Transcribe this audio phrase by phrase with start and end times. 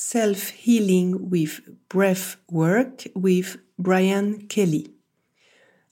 [0.00, 4.94] Self-Healing with Breath Work with Brian Kelly.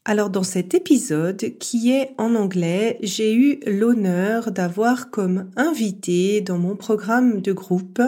[0.05, 6.57] Alors dans cet épisode qui est en anglais, j'ai eu l'honneur d'avoir comme invité dans
[6.57, 8.01] mon programme de groupe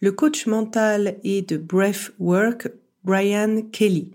[0.00, 2.68] le coach mental et de Breath Work
[3.04, 4.10] Brian Kelly.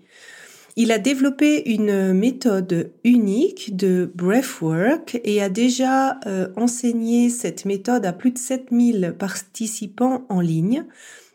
[0.75, 8.05] Il a développé une méthode unique de breathwork et a déjà euh, enseigné cette méthode
[8.05, 10.85] à plus de 7000 participants en ligne.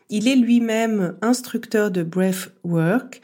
[0.09, 3.21] Il est lui-même instructeur de breathwork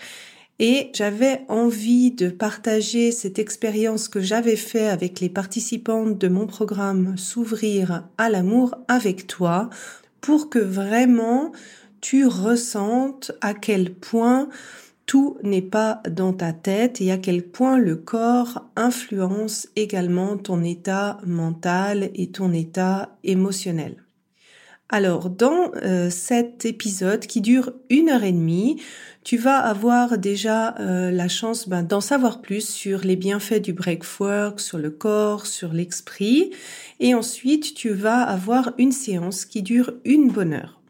[0.59, 6.45] et j'avais envie de partager cette expérience que j'avais fait avec les participants de mon
[6.45, 9.69] programme S'ouvrir à l'amour avec toi
[10.19, 11.53] pour que vraiment
[12.01, 14.49] tu ressentes à quel point
[15.05, 20.63] tout n'est pas dans ta tête et à quel point le corps influence également ton
[20.63, 24.02] état mental et ton état émotionnel.
[24.89, 28.81] Alors, dans euh, cet épisode qui dure une heure et demie,
[29.23, 33.73] tu vas avoir déjà euh, la chance ben, d'en savoir plus sur les bienfaits du
[33.73, 36.51] breakwork, sur le corps, sur l'esprit.
[36.99, 40.82] Et ensuite, tu vas avoir une séance qui dure une bonne heure.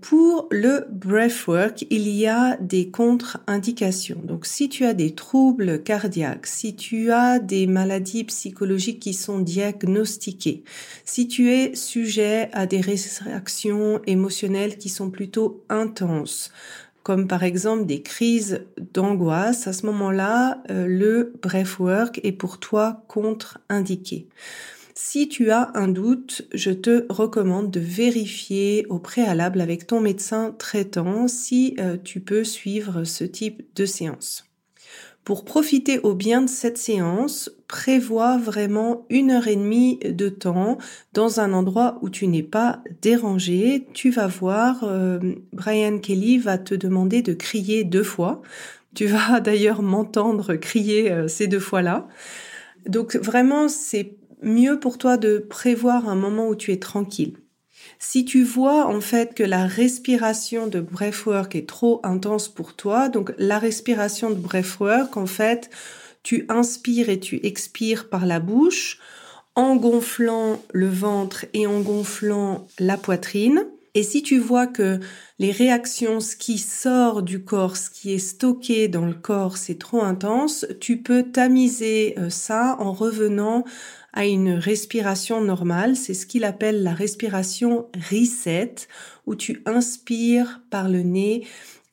[0.00, 4.20] Pour le breathwork, il y a des contre-indications.
[4.22, 9.40] Donc si tu as des troubles cardiaques, si tu as des maladies psychologiques qui sont
[9.40, 10.62] diagnostiquées,
[11.04, 16.52] si tu es sujet à des réactions émotionnelles qui sont plutôt intenses,
[17.02, 23.02] comme par exemple des crises d'angoisse, à ce moment-là, euh, le breathwork est pour toi
[23.08, 24.28] contre-indiqué.
[25.00, 30.52] Si tu as un doute, je te recommande de vérifier au préalable avec ton médecin
[30.58, 34.46] traitant si euh, tu peux suivre ce type de séance.
[35.22, 40.78] Pour profiter au bien de cette séance, prévois vraiment une heure et demie de temps
[41.12, 43.86] dans un endroit où tu n'es pas dérangé.
[43.94, 45.20] Tu vas voir, euh,
[45.52, 48.42] Brian Kelly va te demander de crier deux fois.
[48.96, 52.08] Tu vas d'ailleurs m'entendre crier euh, ces deux fois-là.
[52.88, 57.36] Donc vraiment, c'est mieux pour toi de prévoir un moment où tu es tranquille.
[57.98, 63.08] Si tu vois en fait que la respiration de breathwork est trop intense pour toi,
[63.08, 65.70] donc la respiration de breathwork, en fait,
[66.22, 68.98] tu inspires et tu expires par la bouche
[69.54, 73.66] en gonflant le ventre et en gonflant la poitrine.
[73.94, 75.00] Et si tu vois que
[75.40, 79.78] les réactions, ce qui sort du corps, ce qui est stocké dans le corps, c'est
[79.78, 83.64] trop intense, tu peux tamiser euh, ça en revenant
[84.12, 85.96] à une respiration normale.
[85.96, 88.74] C'est ce qu'il appelle la respiration reset,
[89.26, 91.46] où tu inspires par le nez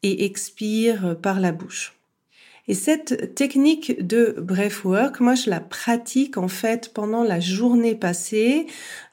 [0.03, 1.95] et expires par la bouche.
[2.67, 8.65] Et cette technique de breathwork, moi je la pratique en fait pendant la journée passée.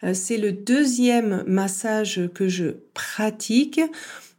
[0.05, 3.81] Euh, c'est le deuxième massage que je pratique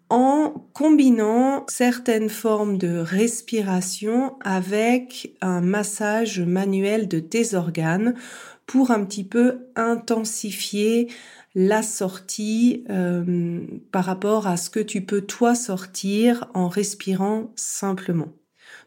[0.10, 8.16] en combinant certaines formes de respiration avec un massage manuel de tes organes
[8.74, 11.08] pour un petit peu intensifier
[11.54, 13.60] la sortie euh,
[13.92, 18.30] par rapport à ce que tu peux toi sortir en respirant simplement.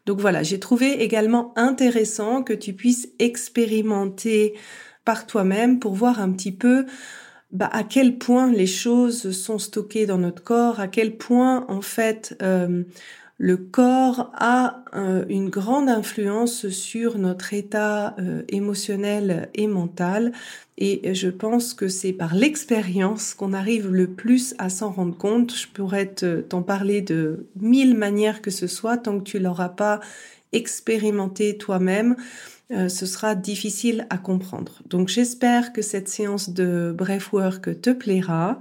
[0.04, 4.54] Donc voilà, j'ai trouvé également intéressant que tu puisses expérimenter
[5.04, 6.84] par toi-même pour voir un petit peu
[7.52, 11.80] bah, à quel point les choses sont stockées dans notre corps, à quel point en
[11.80, 12.82] fait euh,
[13.38, 20.32] le corps a euh, une grande influence sur notre état euh, émotionnel et mental
[20.78, 25.54] et je pense que c'est par l'expérience qu'on arrive le plus à s'en rendre compte.
[25.54, 30.00] Je pourrais t'en parler de mille manières que ce soit tant que tu l'auras pas
[30.52, 32.16] expérimenté toi-même.
[32.72, 34.82] Euh, ce sera difficile à comprendre.
[34.86, 38.58] Donc j'espère que cette séance de breathwork te plaira.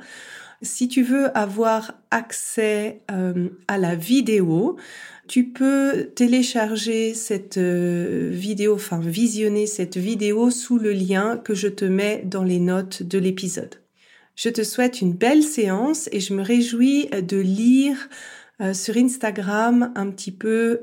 [0.66, 4.78] Si tu veux avoir accès euh, à la vidéo,
[5.28, 11.68] tu peux télécharger cette euh, vidéo, enfin visionner cette vidéo sous le lien que je
[11.68, 13.76] te mets dans les notes de l'épisode.
[14.36, 18.10] Je te souhaite une belle séance et je me réjouis de lire
[18.60, 20.80] euh, sur Instagram un petit peu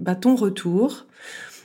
[0.00, 1.06] bah, ton retour.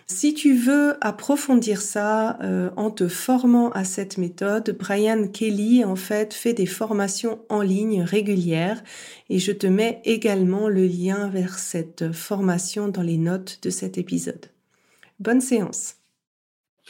[0.10, 5.98] Si tu veux approfondir ça euh, en te formant à cette méthode, Brian Kelly en
[5.98, 8.82] fait fait des formations en ligne régulières
[9.30, 13.98] et je te mets également le lien vers cette formation dans les notes de cet
[13.98, 14.46] épisode.
[15.20, 15.96] Bonne séance.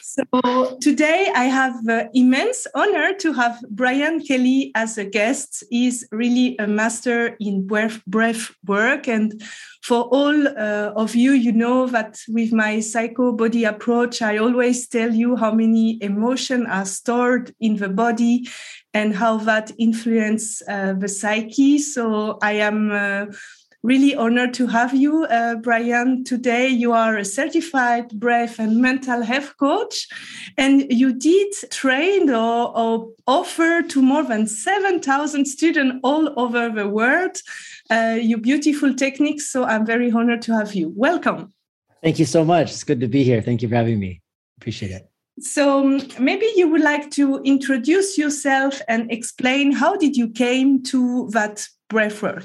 [0.10, 5.66] So today I have the immense honor to have Brian Kelly as a guest.
[5.70, 9.10] He's really a master in breath, breath work.
[9.10, 9.44] And
[9.84, 14.88] for all uh, of you, you know that with my psycho body approach, I always
[14.88, 18.48] tell you how many emotions are stored in the body
[18.94, 21.80] and how that influence uh, the psyche.
[21.80, 23.26] So I am uh,
[23.88, 26.26] really honored to have you, uh, Brian.
[26.26, 30.08] Today, you are a certified breath and mental health coach,
[30.58, 36.90] and you did train or, or offer to more than 7,000 students all over the
[36.90, 37.38] world
[37.90, 39.50] uh, your beautiful techniques.
[39.50, 40.92] So I'm very honored to have you.
[40.94, 41.54] Welcome.
[42.04, 42.72] Thank you so much.
[42.72, 43.42] It's good to be here.
[43.42, 44.22] Thank you for having me.
[44.58, 45.10] Appreciate it.
[45.40, 50.84] So um, maybe you would like to introduce yourself and explain how did you came
[50.84, 52.44] to that breath work?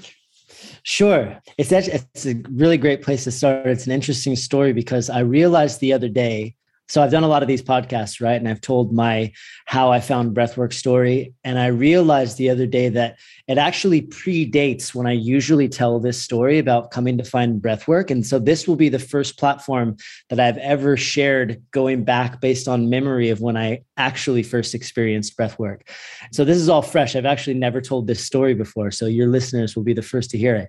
[0.82, 1.40] Sure.
[1.58, 3.66] It's actually, it's a really great place to start.
[3.66, 6.56] It's an interesting story because I realized the other day
[6.88, 8.34] so I've done a lot of these podcasts, right?
[8.34, 9.32] And I've told my
[9.66, 11.32] how I found breathwork story.
[11.42, 13.18] And I realized the other day that
[13.48, 18.10] it actually predates when I usually tell this story about coming to find breathwork.
[18.10, 19.96] And so this will be the first platform
[20.28, 25.36] that I've ever shared going back based on memory of when I actually first experienced
[25.38, 25.88] breathwork.
[26.32, 27.16] So this is all fresh.
[27.16, 28.90] I've actually never told this story before.
[28.90, 30.68] So your listeners will be the first to hear it.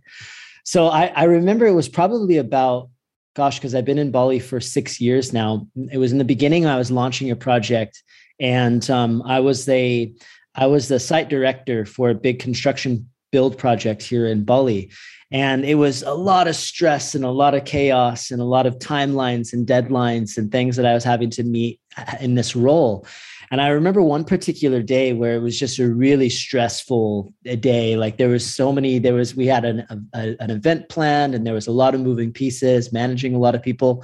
[0.63, 2.89] So I, I remember it was probably about
[3.35, 5.67] gosh, because I've been in Bali for six years now.
[5.91, 8.03] It was in the beginning I was launching a project,
[8.39, 10.13] and um, I was the
[10.55, 14.91] I was the site director for a big construction build project here in Bali.
[15.31, 18.67] And it was a lot of stress and a lot of chaos and a lot
[18.67, 21.79] of timelines and deadlines and things that I was having to meet
[22.21, 23.07] in this role.
[23.51, 27.95] And I remember one particular day where it was just a really stressful day.
[27.95, 31.45] Like there was so many, there was, we had an, a, an event planned and
[31.45, 34.03] there was a lot of moving pieces, managing a lot of people.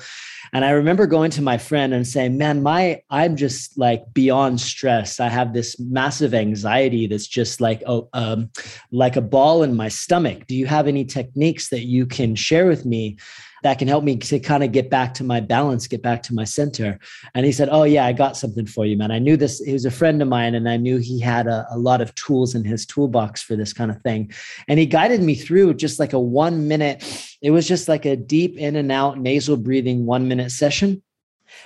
[0.51, 4.59] And I remember going to my friend and saying, man, my, I'm just like beyond
[4.59, 5.19] stress.
[5.19, 8.49] I have this massive anxiety that's just like, oh, um,
[8.91, 10.47] like a ball in my stomach.
[10.47, 13.17] Do you have any techniques that you can share with me
[13.63, 16.33] that can help me to kind of get back to my balance, get back to
[16.33, 16.99] my center.
[17.33, 19.11] And he said, Oh, yeah, I got something for you, man.
[19.11, 19.59] I knew this.
[19.59, 22.13] He was a friend of mine, and I knew he had a, a lot of
[22.15, 24.31] tools in his toolbox for this kind of thing.
[24.67, 27.03] And he guided me through just like a one minute,
[27.41, 31.01] it was just like a deep in and out nasal breathing one minute session.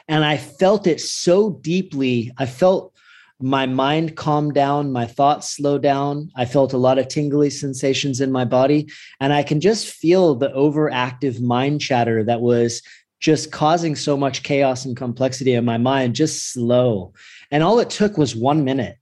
[0.08, 2.32] And I felt it so deeply.
[2.38, 2.93] I felt
[3.42, 6.32] my mind calmed down, my thoughts slowed down.
[6.36, 8.90] I felt a lot of tingly sensations in my body.
[9.20, 12.82] And I can just feel the overactive mind chatter that was
[13.20, 17.14] just causing so much chaos and complexity in my mind, just slow.
[17.52, 18.98] And all it took was one minute.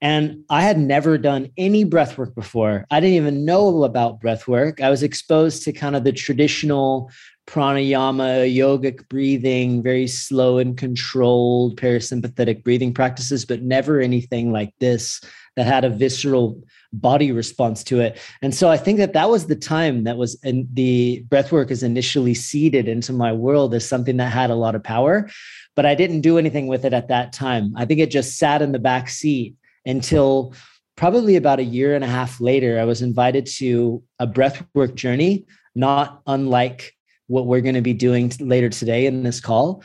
[0.00, 2.86] And I had never done any breath work before.
[2.90, 4.80] I didn't even know about breath work.
[4.80, 7.10] I was exposed to kind of the traditional
[7.46, 15.20] pranayama, yogic breathing, very slow and controlled parasympathetic breathing practices, but never anything like this
[15.56, 16.62] that had a visceral
[16.92, 18.18] body response to it.
[18.42, 21.82] And so I think that that was the time that was in the breathwork is
[21.82, 25.28] initially seeded into my world as something that had a lot of power,
[25.74, 27.72] but I didn't do anything with it at that time.
[27.76, 30.54] I think it just sat in the back seat until
[30.96, 35.46] probably about a year and a half later, I was invited to a breathwork journey,
[35.74, 36.94] not unlike
[37.32, 39.82] what we're going to be doing later today in this call.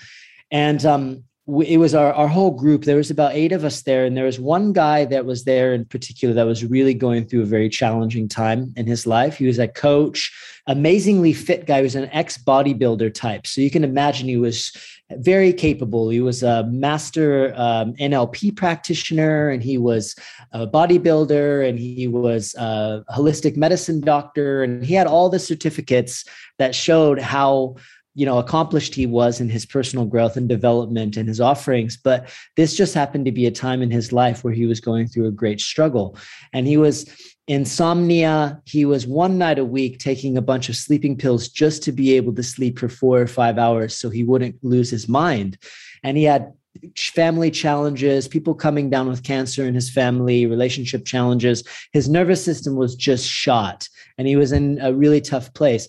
[0.51, 1.23] And um,
[1.65, 2.83] it was our, our whole group.
[2.83, 4.03] There was about eight of us there.
[4.03, 7.43] And there was one guy that was there in particular that was really going through
[7.43, 9.37] a very challenging time in his life.
[9.37, 10.31] He was a coach,
[10.67, 11.77] amazingly fit guy.
[11.77, 13.47] He was an ex bodybuilder type.
[13.47, 14.75] So you can imagine he was
[15.11, 16.09] very capable.
[16.09, 20.15] He was a master um, NLP practitioner, and he was
[20.51, 26.25] a bodybuilder, and he was a holistic medicine doctor, and he had all the certificates
[26.59, 27.75] that showed how
[28.15, 32.27] you know accomplished he was in his personal growth and development and his offerings but
[32.55, 35.27] this just happened to be a time in his life where he was going through
[35.27, 36.17] a great struggle
[36.51, 37.05] and he was
[37.47, 38.61] insomnia.
[38.65, 42.15] He was one night a week taking a bunch of sleeping pills just to be
[42.15, 45.57] able to sleep for four or five hours so he wouldn't lose his mind.
[46.03, 46.51] And he had
[46.95, 51.63] family challenges, people coming down with cancer in his family, relationship challenges.
[51.93, 53.87] His nervous system was just shot
[54.17, 55.87] and he was in a really tough place.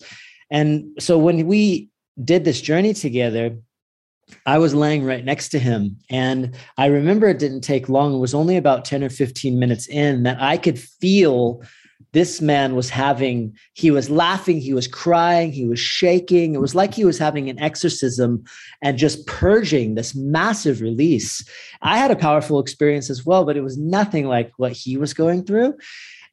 [0.50, 1.91] And so when we
[2.25, 3.57] did this journey together,
[4.47, 5.99] I was laying right next to him.
[6.11, 8.14] And I remember it didn't take long.
[8.14, 11.62] It was only about 10 or 15 minutes in that I could feel
[12.12, 16.54] this man was having, he was laughing, he was crying, he was shaking.
[16.54, 18.44] It was like he was having an exorcism
[18.82, 21.47] and just purging this massive release.
[21.82, 25.12] I had a powerful experience as well, but it was nothing like what he was
[25.12, 25.75] going through.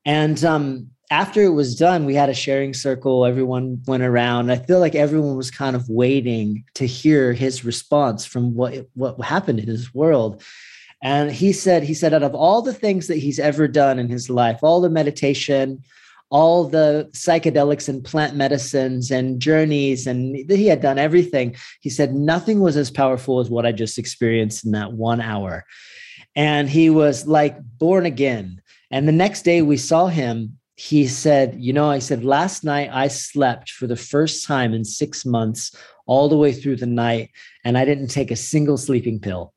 [0.06, 3.26] And um, after it was done, we had a sharing circle.
[3.26, 4.52] Everyone went around.
[4.52, 9.20] I feel like everyone was kind of waiting to hear his response from what what
[9.22, 10.42] happened in his world.
[11.04, 14.10] And he said, he said, out of all the things that he's ever done in
[14.10, 15.84] his life, all the meditation,
[16.32, 21.56] all the psychedelics and plant medicines and journeys, and he had done everything.
[21.82, 25.66] He said, nothing was as powerful as what I just experienced in that one hour.
[26.36, 28.62] And he was like born again.
[28.90, 32.90] And the next day we saw him, he said, You know, I said, last night
[32.92, 37.32] I slept for the first time in six months, all the way through the night,
[37.64, 39.54] and I didn't take a single sleeping pill.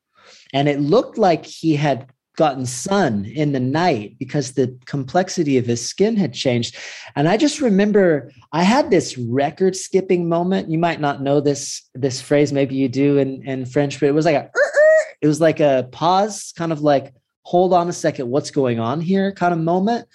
[0.53, 2.07] And it looked like he had
[2.37, 6.77] gotten sun in the night because the complexity of his skin had changed.
[7.17, 10.69] And I just remember I had this record skipping moment.
[10.69, 14.13] You might not know this this phrase, maybe you do in, in French, but it
[14.13, 17.89] was like a uh, uh, it was like a pause, kind of like hold on
[17.89, 20.07] a second, what's going on here kind of moment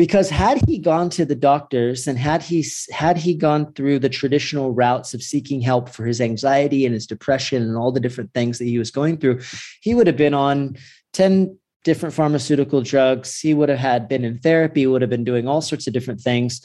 [0.00, 4.08] because had he gone to the doctors and had he had he gone through the
[4.08, 8.32] traditional routes of seeking help for his anxiety and his depression and all the different
[8.32, 9.38] things that he was going through
[9.82, 10.74] he would have been on
[11.12, 11.54] 10
[11.84, 13.38] different pharmaceutical drugs.
[13.38, 16.22] He would have had been in therapy would have been doing all sorts of different
[16.22, 16.62] things.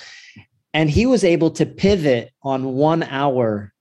[0.73, 3.73] And he was able to pivot on 1 hour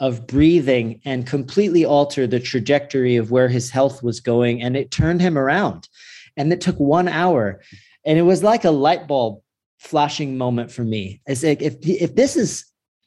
[0.00, 4.62] of breathing and completely alter the trajectory of where his health was going.
[4.62, 5.90] And it turned him around.
[6.38, 7.60] And it took 1 hour
[8.04, 9.40] and it was like a light bulb
[9.78, 11.20] flashing moment for me.
[11.26, 12.64] It's like if if this is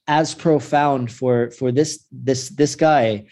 [0.07, 3.25] as profound for for this this this guy,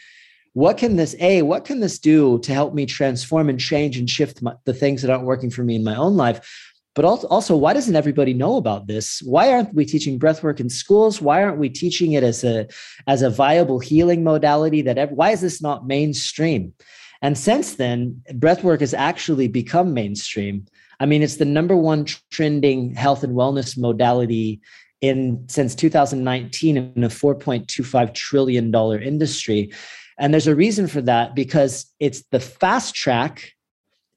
[0.53, 4.09] what can this a what can this do to help me transform and change and
[4.09, 6.71] shift my, the things that aren't working for me in my own life?
[6.95, 9.21] But also, why doesn't everybody know about this?
[9.25, 11.21] Why aren't we teaching breathwork in schools?
[11.21, 12.67] Why aren't we teaching it as a
[13.05, 14.81] as a viable healing modality?
[14.81, 16.73] That why is this not mainstream?
[17.21, 20.67] And since then, breathwork has actually become mainstream.
[20.99, 24.61] I mean, it's the number one trending health and wellness modality
[25.01, 29.71] in since 2019 in a 4.25 trillion dollar industry.
[30.17, 33.51] And there's a reason for that because it's the fast track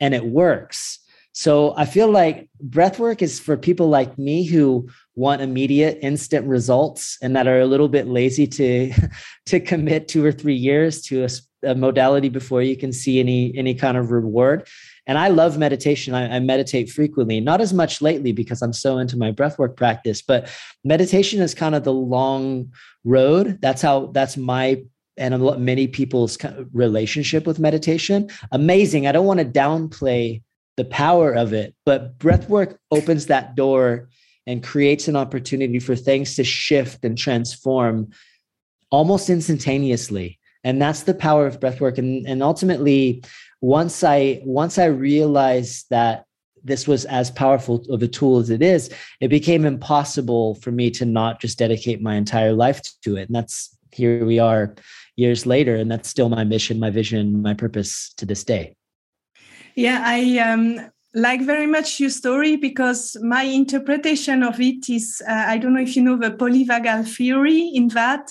[0.01, 1.01] and it works.
[1.33, 7.17] So I feel like breathwork is for people like me who want immediate instant results
[7.23, 8.93] and that are a little bit lazy to
[9.47, 11.29] to commit 2 or 3 years to a,
[11.71, 14.67] a modality before you can see any any kind of reward
[15.09, 16.15] and I love meditation.
[16.15, 20.21] I, I, meditate frequently, not as much lately because I'm so into my breathwork practice,
[20.21, 20.49] but
[20.85, 22.71] meditation is kind of the long
[23.05, 23.59] road.
[23.63, 24.83] That's how, that's my
[25.17, 26.39] and a lot, many people's
[26.73, 28.31] relationship with meditation.
[28.53, 29.07] Amazing.
[29.07, 30.43] I don't want to downplay
[30.77, 34.09] the power of it, but breathwork opens that door
[34.47, 38.11] and creates an opportunity for things to shift and transform
[38.91, 40.38] almost instantaneously.
[40.69, 41.97] And that's the power of breathwork.
[41.97, 43.25] And, and ultimately,
[43.63, 46.27] once I once I realized that
[46.63, 48.91] this was as powerful of a tool as it is,
[49.23, 53.29] it became impossible for me to not just dedicate my entire life to it.
[53.29, 54.75] And that's here we are
[55.17, 58.77] years later, and that's still my mission, my vision, my purpose to this day.
[59.75, 65.45] Yeah, I um like very much your story because my interpretation of it is uh,
[65.49, 68.31] I don't know if you know the polyvagal theory in that.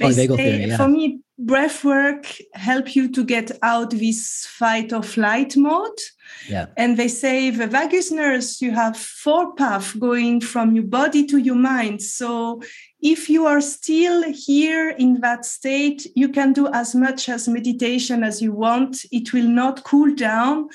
[0.00, 0.78] Polyvagal theory, yeah.
[0.78, 5.98] For me, breath work help you to get out this fight or flight mode.
[6.48, 6.66] Yeah.
[6.76, 11.38] And they say the vagus nerves, you have four paths going from your body to
[11.38, 12.00] your mind.
[12.02, 12.62] So
[13.00, 18.24] if you are still here in that state, you can do as much as meditation
[18.24, 19.04] as you want.
[19.12, 20.68] It will not cool down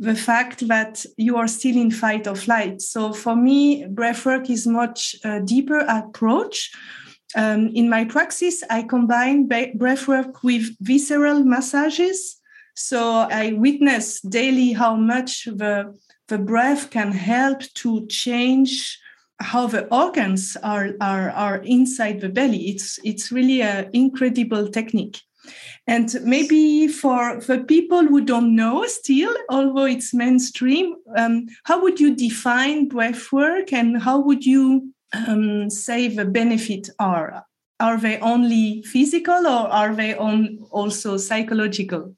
[0.00, 2.80] the fact that you are still in fight or flight.
[2.80, 6.70] So for me, breath work is much uh, deeper approach
[7.34, 12.40] um, in my practice, I combine breathwork with visceral massages.
[12.74, 15.94] So I witness daily how much the,
[16.28, 18.98] the breath can help to change
[19.40, 22.70] how the organs are, are, are inside the belly.
[22.70, 25.20] It's, it's really an incredible technique.
[25.86, 31.98] And maybe for the people who don't know still, although it's mainstream, um, how would
[31.98, 37.44] you define breath work and how would you um, say the benefit are?
[37.80, 42.14] Are they only physical or are they on also psychological?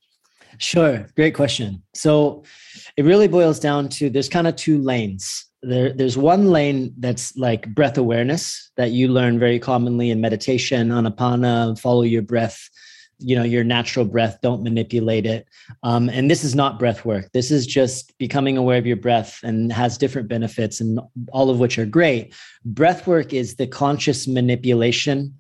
[0.59, 1.06] Sure.
[1.16, 1.82] Great question.
[1.94, 2.44] So
[2.97, 5.47] it really boils down to there's kind of two lanes.
[5.62, 10.88] There, there's one lane that's like breath awareness that you learn very commonly in meditation,
[10.88, 12.68] anapana, follow your breath,
[13.20, 15.46] you know, your natural breath, don't manipulate it.
[15.82, 17.30] Um, and this is not breath work.
[17.32, 21.00] This is just becoming aware of your breath and has different benefits and
[21.32, 22.34] all of which are great.
[22.64, 25.34] Breath work is the conscious manipulation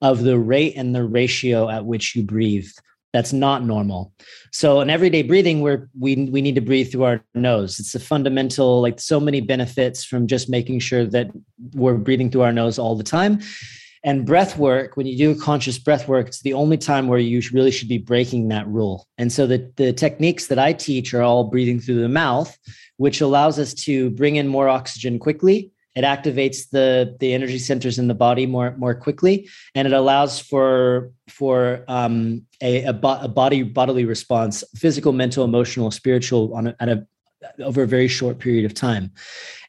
[0.00, 2.68] of the rate and the ratio at which you breathe
[3.12, 4.12] that's not normal
[4.50, 8.00] so in everyday breathing we're we, we need to breathe through our nose it's a
[8.00, 11.28] fundamental like so many benefits from just making sure that
[11.74, 13.38] we're breathing through our nose all the time
[14.04, 17.40] and breath work when you do conscious breath work it's the only time where you
[17.52, 19.06] really should be breaking that rule.
[19.18, 22.56] And so the, the techniques that i teach are all breathing through the mouth
[23.02, 25.72] which allows us to bring in more oxygen quickly.
[25.96, 29.48] It activates the the energy centers in the body more more quickly.
[29.74, 35.44] And it allows for for um, a, a, bo- a, body bodily response physical mental
[35.44, 37.06] emotional spiritual on a, at a
[37.58, 39.10] over a very short period of time.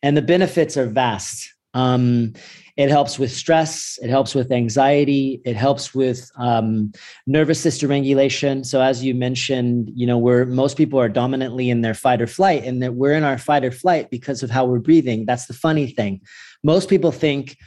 [0.02, 1.52] And the benefits are vast.
[1.74, 2.34] Um,
[2.76, 4.00] it helps with stress.
[4.02, 5.42] It helps with anxiety.
[5.46, 6.92] It helps with um,
[7.28, 8.64] nervous system regulation.
[8.64, 12.28] So as you mentioned, you know, where most people are dominantly in their fight or
[12.28, 15.26] flight, and that we're in our fight or flight because of how we're breathing.
[15.26, 16.22] That's the funny thing.
[16.64, 17.58] Most people think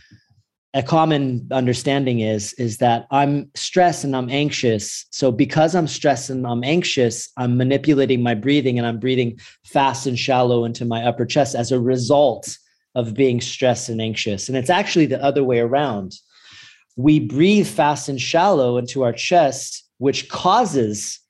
[0.75, 6.29] a common understanding is is that i'm stressed and i'm anxious so because i'm stressed
[6.29, 11.03] and i'm anxious i'm manipulating my breathing and i'm breathing fast and shallow into my
[11.03, 12.59] upper chest as a result
[12.97, 14.49] of being stressed and anxious.
[14.49, 16.15] And it's actually the other way around.
[16.97, 21.21] We breathe fast and shallow into our chest, which causes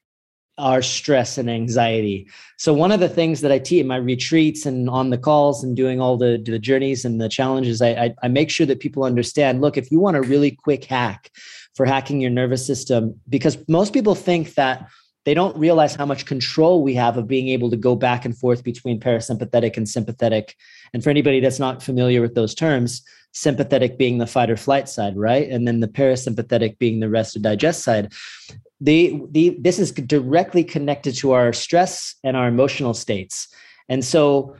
[0.58, 2.28] our stress and anxiety.
[2.56, 5.62] So one of the things that I teach in my retreats and on the calls
[5.64, 8.80] and doing all the, the journeys and the challenges, I, I, I make sure that
[8.80, 11.30] people understand, look, if you want a really quick hack
[11.74, 14.88] for hacking your nervous system, because most people think that
[15.26, 18.38] they don't realize how much control we have of being able to go back and
[18.38, 20.54] forth between parasympathetic and sympathetic.
[20.94, 23.02] And for anybody that's not familiar with those terms,
[23.32, 25.50] sympathetic being the fight or flight side, right?
[25.50, 28.12] And then the parasympathetic being the rest or digest side.
[28.80, 33.48] The, the, this is directly connected to our stress and our emotional states.
[33.88, 34.54] And so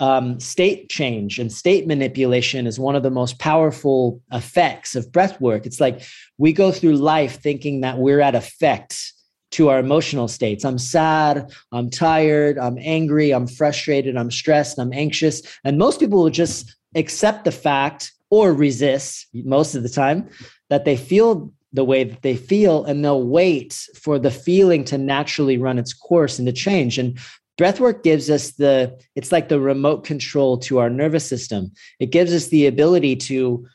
[0.00, 5.40] um, state change and state manipulation is one of the most powerful effects of breath
[5.40, 5.66] work.
[5.66, 6.02] It's like
[6.36, 9.12] we go through life thinking that we're at effect
[9.52, 10.64] to our emotional states.
[10.64, 15.42] I'm sad, I'm tired, I'm angry, I'm frustrated, I'm stressed, I'm anxious.
[15.64, 20.28] And most people will just accept the fact or resist most of the time
[20.68, 24.98] that they feel the way that they feel and they'll wait for the feeling to
[24.98, 26.98] naturally run its course and to change.
[26.98, 27.18] And
[27.58, 31.72] breathwork gives us the it's like the remote control to our nervous system.
[32.00, 33.66] It gives us the ability to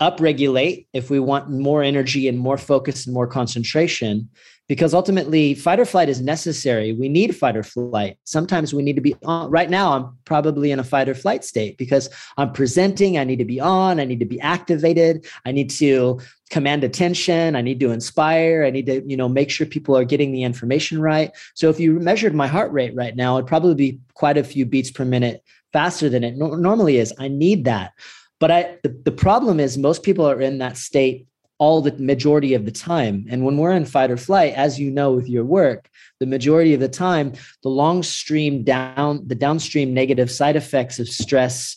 [0.00, 4.28] upregulate if we want more energy and more focus and more concentration
[4.68, 6.92] because ultimately fight or flight is necessary.
[6.92, 8.18] We need fight or flight.
[8.24, 11.44] Sometimes we need to be on right now i'm probably in a fight or flight
[11.44, 15.52] state because i'm presenting i need to be on i need to be activated i
[15.52, 19.66] need to command attention i need to inspire i need to you know make sure
[19.66, 21.32] people are getting the information right.
[21.54, 24.64] So if you measured my heart rate right now it'd probably be quite a few
[24.66, 27.12] beats per minute faster than it no- normally is.
[27.18, 27.92] I need that.
[28.40, 31.26] But i the, the problem is most people are in that state
[31.58, 33.26] all the majority of the time.
[33.28, 35.90] And when we're in fight or flight, as you know with your work,
[36.20, 41.08] the majority of the time, the long stream down, the downstream negative side effects of
[41.08, 41.76] stress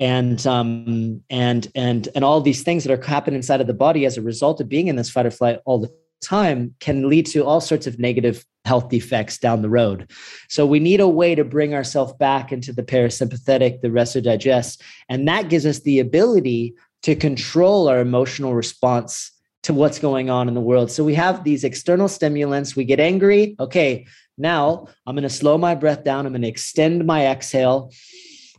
[0.00, 4.06] and um and and and all these things that are happening inside of the body
[4.06, 5.92] as a result of being in this fight or flight all the
[6.22, 10.10] time can lead to all sorts of negative health defects down the road.
[10.48, 14.20] So we need a way to bring ourselves back into the parasympathetic, the rest or
[14.20, 14.82] digest.
[15.08, 19.32] And that gives us the ability to control our emotional response
[19.64, 20.90] to what's going on in the world.
[20.90, 22.76] So we have these external stimulants.
[22.76, 23.56] We get angry.
[23.58, 24.06] Okay,
[24.36, 26.26] now I'm going to slow my breath down.
[26.26, 27.92] I'm going to extend my exhale.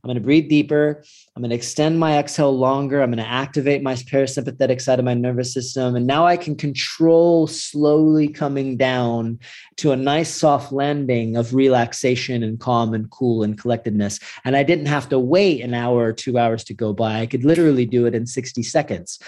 [0.03, 1.03] I'm going to breathe deeper.
[1.35, 3.01] I'm going to extend my exhale longer.
[3.01, 5.95] I'm going to activate my parasympathetic side of my nervous system.
[5.95, 9.39] And now I can control slowly coming down
[9.77, 14.19] to a nice soft landing of relaxation and calm and cool and collectedness.
[14.45, 17.19] And I didn't have to wait an hour or two hours to go by.
[17.19, 19.19] I could literally do it in 60 seconds.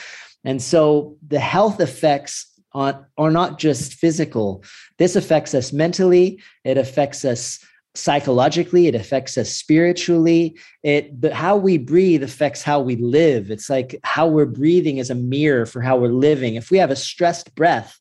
[0.44, 4.64] And so the health effects are not just physical.
[4.98, 7.60] This affects us mentally, it affects us
[7.94, 10.58] psychologically it affects us spiritually.
[10.84, 13.52] It but how we breathe affects how we live.
[13.52, 16.56] It's like how we're breathing is a mirror for how we're living.
[16.56, 18.00] If we have a stressed breath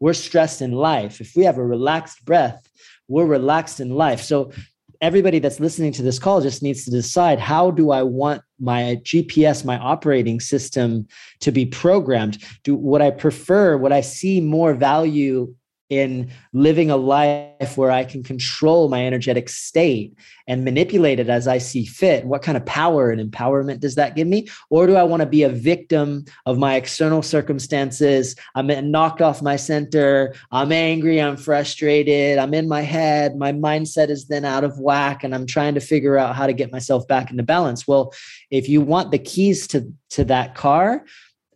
[0.00, 1.20] we're stressed in life.
[1.20, 2.68] If we have a relaxed breath
[3.08, 4.22] we're relaxed in life.
[4.22, 4.52] So
[5.00, 8.98] everybody that's listening to this call just needs to decide how do i want my
[9.02, 11.06] gps my operating system
[11.40, 12.38] to be programmed?
[12.62, 15.54] Do what i prefer what i see more value
[15.98, 21.48] in living a life where I can control my energetic state and manipulate it as
[21.48, 22.24] I see fit?
[22.24, 24.48] What kind of power and empowerment does that give me?
[24.70, 28.36] Or do I want to be a victim of my external circumstances?
[28.54, 30.34] I'm knocked off my center.
[30.50, 31.20] I'm angry.
[31.20, 32.38] I'm frustrated.
[32.38, 33.36] I'm in my head.
[33.36, 36.52] My mindset is then out of whack and I'm trying to figure out how to
[36.52, 37.86] get myself back into balance.
[37.88, 38.12] Well,
[38.50, 41.04] if you want the keys to, to that car,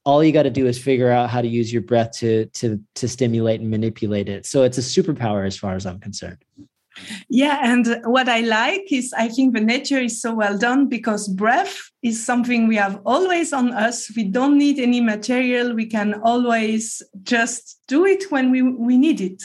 [0.08, 2.82] all you got to do is figure out how to use your breath to to
[2.94, 4.46] to stimulate and manipulate it.
[4.46, 6.42] So it's a superpower as far as i'm concerned.
[7.28, 11.28] Yeah and what i like is i think the nature is so well done because
[11.28, 13.96] breath is something we have always on us.
[14.16, 15.74] We don't need any material.
[15.74, 19.40] We can always just do it when we we need it.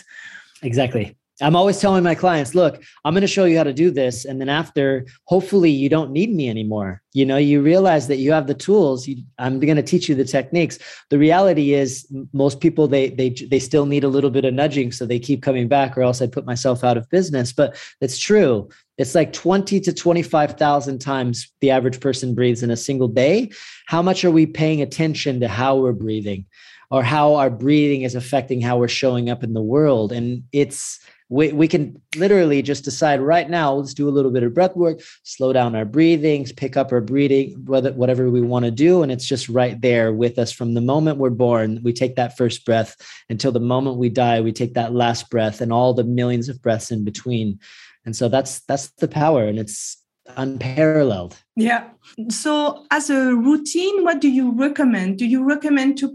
[0.62, 1.06] Exactly
[1.44, 4.24] I'm always telling my clients, look, I'm going to show you how to do this.
[4.24, 7.02] And then after, hopefully, you don't need me anymore.
[7.12, 9.08] You know, you realize that you have the tools.
[9.08, 10.80] You, I'm going to teach you the techniques.
[11.10, 14.92] The reality is, most people they they they still need a little bit of nudging,
[14.92, 17.52] so they keep coming back, or else I'd put myself out of business.
[17.52, 18.70] But it's true.
[18.98, 23.52] It's like 20 to 25,000 times the average person breathes in a single day.
[23.88, 26.46] How much are we paying attention to how we're breathing?
[26.92, 30.12] Or how our breathing is affecting how we're showing up in the world.
[30.12, 34.44] And it's we, we can literally just decide right now let's do a little bit
[34.44, 38.72] of breath work slow down our breathings pick up our breathing whatever we want to
[38.72, 41.80] do and it's just right there with us from the moment we're born.
[41.84, 42.96] We take that first breath
[43.30, 46.62] until the moment we die we take that last breath and all the millions of
[46.62, 47.60] breaths in between.
[48.06, 49.98] And so that's that's the power and it's
[50.38, 51.38] unparalleled.
[51.56, 51.90] Yeah.
[52.30, 55.18] So as a routine what do you recommend?
[55.18, 56.12] Do you recommend to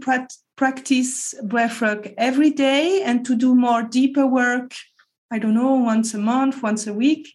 [0.55, 4.73] practice breathwork every day and to do more deeper work
[5.31, 7.33] I don't know, once a month, once a week?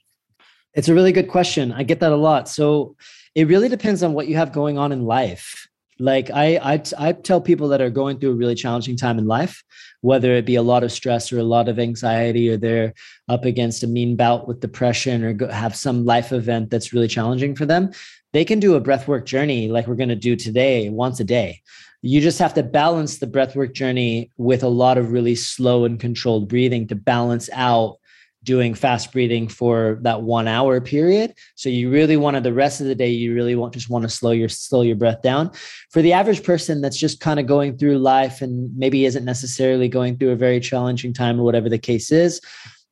[0.75, 1.71] It's a really good question.
[1.71, 2.49] I get that a lot.
[2.49, 2.97] So
[3.37, 5.69] it really depends on what you have going on in life.
[6.01, 9.29] Like I, I, I tell people that are going through a really challenging time in
[9.29, 9.63] life,
[10.01, 12.95] whether it be a lot of stress or a lot of anxiety, or they're
[13.29, 17.55] up against a mean bout with depression, or have some life event that's really challenging
[17.55, 17.93] for them,
[18.33, 21.63] they can do a breathwork journey like we're going to do today, once a day
[22.07, 25.99] you just have to balance the breathwork journey with a lot of really slow and
[25.99, 27.97] controlled breathing to balance out
[28.43, 31.33] doing fast breathing for that one hour period.
[31.55, 34.03] So you really want to the rest of the day, you really want just want
[34.03, 35.51] to slow your slow your breath down.
[35.93, 39.89] For the average person that's just kind of going through life and maybe isn't necessarily
[39.89, 42.39] going through a very challenging time or whatever the case is,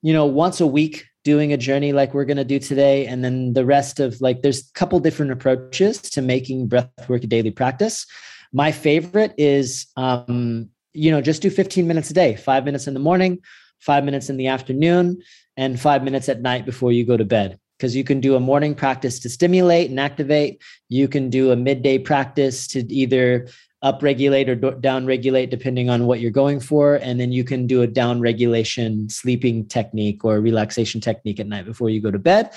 [0.01, 3.23] you know, once a week doing a journey like we're going to do today and
[3.23, 7.27] then the rest of like there's a couple different approaches to making breath work a
[7.27, 8.07] daily practice
[8.53, 12.95] my favorite is, um, you know, just do 15 minutes a day, five minutes in
[12.95, 13.39] the morning,
[13.81, 15.23] five minutes in the afternoon,
[15.57, 17.59] and five minutes at night before you go to bed.
[17.79, 20.63] Because you can do a morning practice to stimulate and activate.
[20.89, 23.49] You can do a midday practice to either
[23.83, 27.83] upregulate or down regulate depending on what you're going for and then you can do
[27.83, 32.53] a down regulation sleeping technique or relaxation technique at night before you go to bed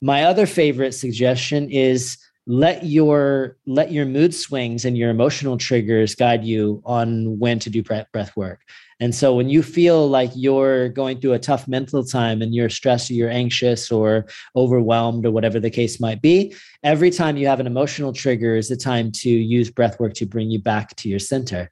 [0.00, 2.16] my other favorite suggestion is
[2.50, 7.70] let your let your mood swings and your emotional triggers guide you on when to
[7.70, 8.62] do breath work.
[8.98, 12.68] And so when you feel like you're going through a tough mental time and you're
[12.68, 17.46] stressed or you're anxious or overwhelmed or whatever the case might be every time you
[17.46, 20.96] have an emotional trigger is the time to use breath work to bring you back
[20.96, 21.70] to your center.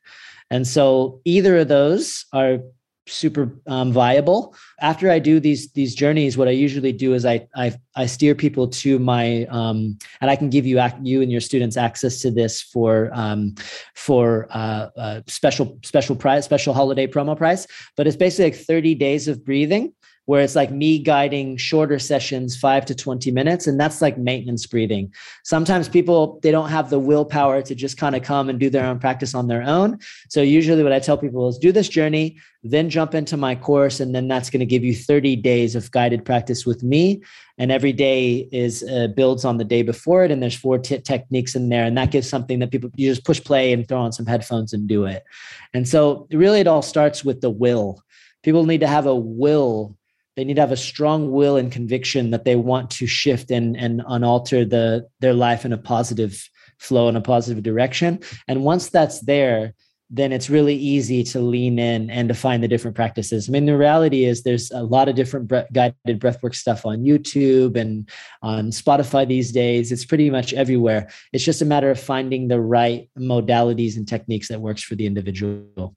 [0.49, 2.61] And so either of those are
[3.09, 4.55] super um, viable.
[4.81, 8.35] After I do these these journeys, what I usually do is I I, I steer
[8.35, 12.31] people to my um, and I can give you you and your students access to
[12.31, 13.55] this for um,
[13.95, 17.67] for uh, uh, special special price special holiday promo price.
[17.97, 19.93] But it's basically like thirty days of breathing
[20.29, 23.67] where it's like me guiding shorter sessions, five to 20 minutes.
[23.67, 25.11] And that's like maintenance breathing.
[25.43, 28.85] Sometimes people, they don't have the willpower to just kind of come and do their
[28.85, 29.99] own practice on their own.
[30.29, 34.01] So usually what I tell people is do this journey, then jump into my course.
[34.01, 37.23] And then that's going to give you 30 days of guided practice with me.
[37.57, 40.31] And every day is uh, builds on the day before it.
[40.31, 41.85] And there's four t- techniques in there.
[41.85, 44.75] And that gives something that people, you just push play and throw on some headphones
[44.75, 45.25] and do it.
[45.73, 48.03] And so really it all starts with the will.
[48.43, 49.98] People need to have a will
[50.39, 53.77] they need to have a strong will and conviction that they want to shift and
[53.77, 56.49] and unalter the their life in a positive
[56.79, 59.75] flow in a positive direction and once that's there
[60.11, 63.47] then it's really easy to lean in and to find the different practices.
[63.47, 67.01] I mean, the reality is there's a lot of different bre- guided breathwork stuff on
[67.01, 68.09] YouTube and
[68.41, 69.93] on Spotify these days.
[69.93, 71.11] It's pretty much everywhere.
[71.35, 75.05] It's just a matter of finding the right modalities and techniques that works for the
[75.05, 75.95] individual.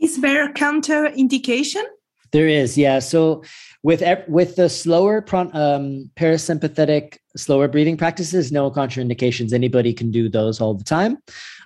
[0.00, 1.84] Is there a counter indication
[2.32, 3.00] There is, yeah.
[3.00, 3.42] So
[3.82, 9.52] with with the slower um, parasympathetic, slower breathing practices, no contraindications.
[9.52, 11.18] Anybody can do those all the time,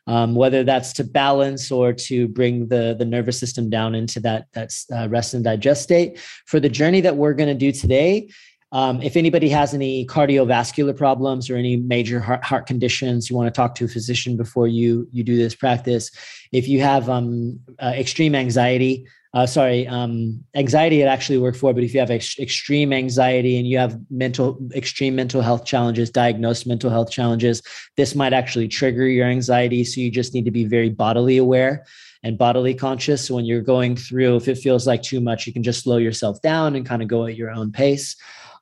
[0.07, 4.47] um, whether that's to balance or to bring the the nervous system down into that
[4.53, 6.19] that uh, rest and digest state.
[6.47, 8.31] For the journey that we're going to do today,
[8.73, 13.47] um, if anybody has any cardiovascular problems or any major heart, heart, conditions, you want
[13.47, 16.11] to talk to a physician before you you do this practice.
[16.53, 21.75] If you have um, uh, extreme anxiety, uh, sorry, um, anxiety it actually worked for,
[21.75, 26.09] but if you have ex- extreme anxiety and you have mental extreme mental health challenges,
[26.09, 27.61] diagnosed mental health challenges,
[27.97, 29.83] this might actually trigger your anxiety.
[29.83, 31.85] So you just need to be very bodily aware
[32.23, 33.27] and bodily conscious.
[33.27, 35.97] So when you're going through, if it feels like too much, you can just slow
[35.97, 38.15] yourself down and kind of go at your own pace.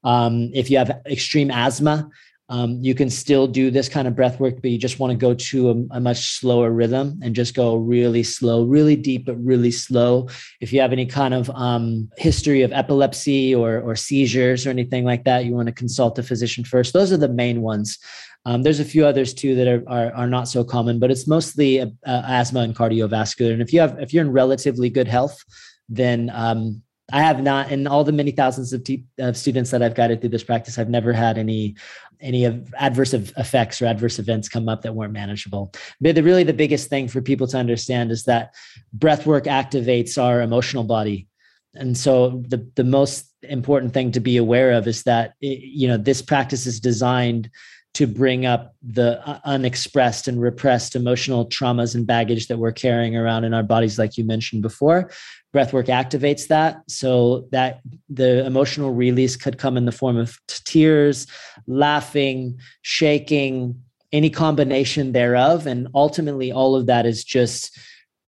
[0.05, 2.09] Um, if you have extreme asthma,
[2.53, 5.17] um, you can still do this kind of breath work, but you just want to
[5.17, 9.43] go to a, a, much slower rhythm and just go really slow, really deep, but
[9.43, 10.29] really slow.
[10.61, 15.07] If you have any kind of um, history of epilepsy or, or seizures or anything
[15.07, 16.93] like that, you want to consult a physician first.
[16.93, 17.99] Those are the main ones.
[18.45, 21.27] Um, there's a few others too that are, are, are not so common, but it's
[21.27, 23.55] mostly uh, asthma and cardiovascular.
[23.55, 25.43] And if you have if you're in relatively good health,
[25.89, 26.83] then um,
[27.13, 28.85] I have not, in all the many thousands of,
[29.19, 31.77] of students that I've guided through this practice, I've never had any
[32.21, 35.73] any of adverse effects or adverse events come up that weren't manageable.
[36.01, 38.55] But the, really the biggest thing for people to understand is that
[38.93, 41.27] breath work activates our emotional body.
[41.75, 45.97] And so the the most important thing to be aware of is that you know
[45.97, 47.51] this practice is designed
[47.95, 53.17] to bring up the uh, unexpressed and repressed emotional traumas and baggage that we're carrying
[53.17, 55.11] around in our bodies like you mentioned before
[55.55, 56.83] breathwork activates that.
[56.89, 61.27] So that the emotional release could come in the form of tears
[61.67, 63.81] laughing shaking
[64.13, 65.67] any combination thereof.
[65.67, 67.79] And ultimately all of that is just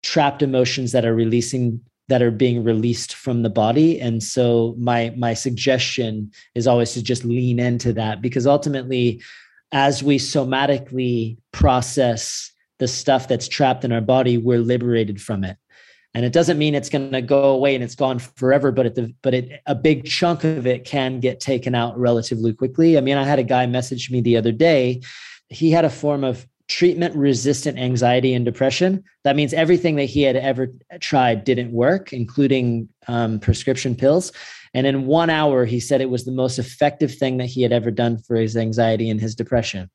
[0.02, 4.00] trapped emotions that are releasing that are being released from the body.
[4.00, 9.22] And so my my suggestion is always to just lean into that because ultimately
[9.72, 15.56] as we somatically process the stuff that's trapped in our body we're liberated from it
[16.14, 18.94] and it doesn't mean it's going to go away and it's gone forever but at
[18.94, 22.98] the but it, a big chunk of it can get taken out relatively quickly.
[22.98, 25.00] I mean i had a guy message me the other day.
[25.48, 29.04] He had a form of treatment resistant anxiety and depression.
[29.24, 30.68] That means everything that he had ever
[31.00, 34.32] tried didn't work including um, prescription pills.
[34.74, 37.72] And in one hour he said it was the most effective thing that he had
[37.72, 39.90] ever done for his anxiety and his depression.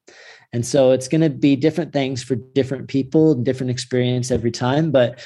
[0.53, 4.91] And so it's going to be different things for different people different experience every time
[4.91, 5.19] but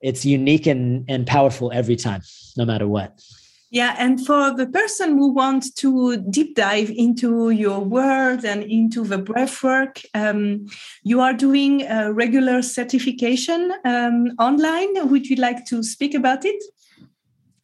[0.00, 2.22] it's unique and, and powerful every time,
[2.56, 3.20] no matter what.
[3.70, 9.02] Yeah, and for the person who wants to deep dive into your world and into
[9.02, 10.66] the breath work, um,
[11.02, 15.08] you are doing a regular certification um, online.
[15.10, 16.62] Would you like to speak about it?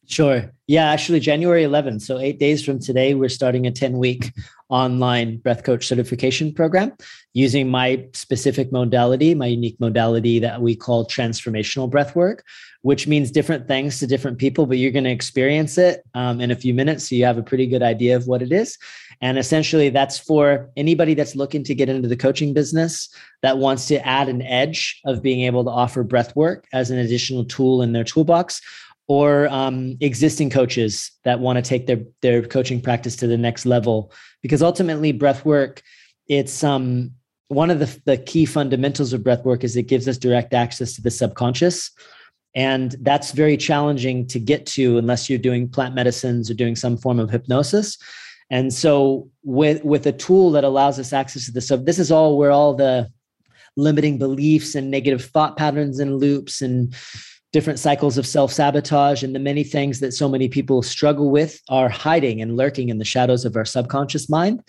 [0.05, 0.51] Sure.
[0.67, 2.01] Yeah, actually, January 11th.
[2.01, 4.33] So, eight days from today, we're starting a 10 week
[4.73, 6.91] online breath coach certification program
[7.33, 12.43] using my specific modality, my unique modality that we call transformational breath work,
[12.81, 16.49] which means different things to different people, but you're going to experience it um, in
[16.49, 17.07] a few minutes.
[17.07, 18.79] So, you have a pretty good idea of what it is.
[19.21, 23.09] And essentially, that's for anybody that's looking to get into the coaching business
[23.43, 26.97] that wants to add an edge of being able to offer breath work as an
[26.97, 28.59] additional tool in their toolbox
[29.07, 33.65] or um, existing coaches that want to take their their coaching practice to the next
[33.65, 34.11] level.
[34.41, 35.81] Because ultimately breath work
[36.27, 37.11] it's um
[37.49, 40.93] one of the, the key fundamentals of breath work is it gives us direct access
[40.93, 41.91] to the subconscious.
[42.55, 46.97] And that's very challenging to get to unless you're doing plant medicines or doing some
[46.97, 47.97] form of hypnosis.
[48.49, 52.11] And so with with a tool that allows us access to the sub this is
[52.11, 53.09] all where all the
[53.75, 56.93] limiting beliefs and negative thought patterns and loops and
[57.53, 61.61] different cycles of self sabotage and the many things that so many people struggle with
[61.69, 64.61] are hiding and lurking in the shadows of our subconscious mind.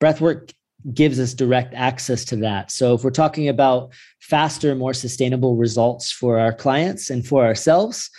[0.00, 0.52] Breathwork
[0.92, 2.70] gives us direct access to that.
[2.70, 8.10] So, if we're talking about faster, more sustainable results for our clients and for ourselves,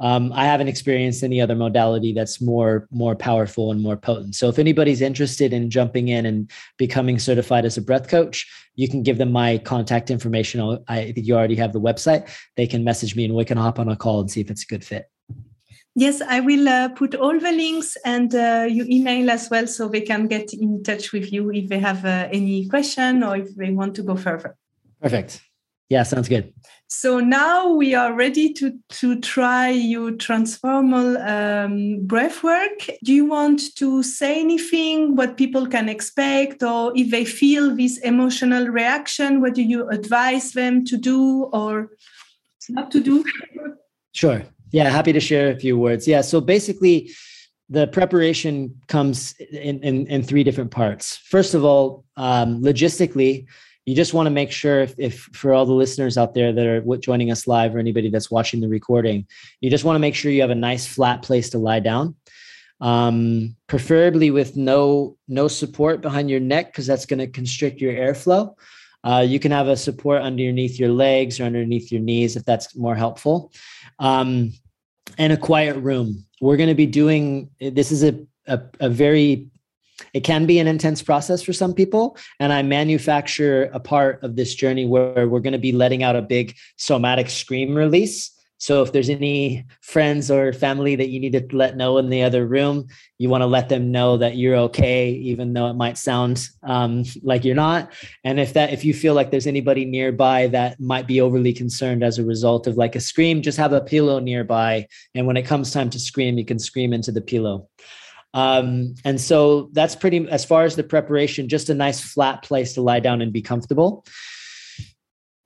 [0.00, 4.34] um, I haven't experienced any other modality that's more more powerful and more potent.
[4.34, 8.88] So if anybody's interested in jumping in and becoming certified as a breath coach, you
[8.88, 10.84] can give them my contact information.
[10.88, 12.28] I think you already have the website.
[12.56, 14.64] They can message me and we can hop on a call and see if it's
[14.64, 15.10] a good fit.
[15.98, 19.88] Yes, I will uh, put all the links and uh, your email as well, so
[19.88, 23.54] they can get in touch with you if they have uh, any question or if
[23.56, 24.58] they want to go further.
[25.00, 25.40] Perfect.
[25.88, 26.52] Yeah, sounds good.
[26.88, 32.88] So now we are ready to, to try your transformal um, breath work.
[33.04, 37.98] Do you want to say anything, what people can expect, or if they feel this
[37.98, 41.90] emotional reaction, what do you advise them to do or
[42.68, 43.24] not to do?
[44.12, 44.42] Sure.
[44.72, 46.08] Yeah, happy to share a few words.
[46.08, 47.10] Yeah, so basically,
[47.68, 51.16] the preparation comes in, in, in three different parts.
[51.16, 53.46] First of all, um, logistically,
[53.86, 56.66] you just want to make sure if, if, for all the listeners out there that
[56.66, 59.26] are joining us live or anybody that's watching the recording,
[59.60, 62.16] you just want to make sure you have a nice flat place to lie down.
[62.80, 67.94] Um, preferably with no no support behind your neck because that's going to constrict your
[67.94, 68.54] airflow.
[69.02, 72.76] Uh, you can have a support underneath your legs or underneath your knees if that's
[72.76, 73.52] more helpful.
[73.98, 74.52] Um,
[75.16, 76.26] and a quiet room.
[76.40, 79.48] We're going to be doing this is a, a, a very
[80.12, 84.36] it can be an intense process for some people and i manufacture a part of
[84.36, 88.82] this journey where we're going to be letting out a big somatic scream release so
[88.82, 92.46] if there's any friends or family that you need to let know in the other
[92.46, 92.86] room,
[93.18, 97.04] you want to let them know that you're okay, even though it might sound um,
[97.22, 97.92] like you're not.
[98.24, 102.02] And if that if you feel like there's anybody nearby that might be overly concerned
[102.02, 104.86] as a result of like a scream, just have a pillow nearby.
[105.14, 107.68] And when it comes time to scream, you can scream into the pillow.
[108.36, 112.74] Um, and so that's pretty as far as the preparation, just a nice flat place
[112.74, 114.04] to lie down and be comfortable.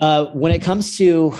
[0.00, 1.32] Uh, when it comes to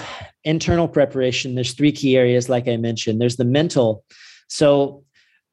[0.45, 3.21] internal preparation, there's three key areas, like I mentioned.
[3.21, 4.05] There's the mental.
[4.47, 5.03] So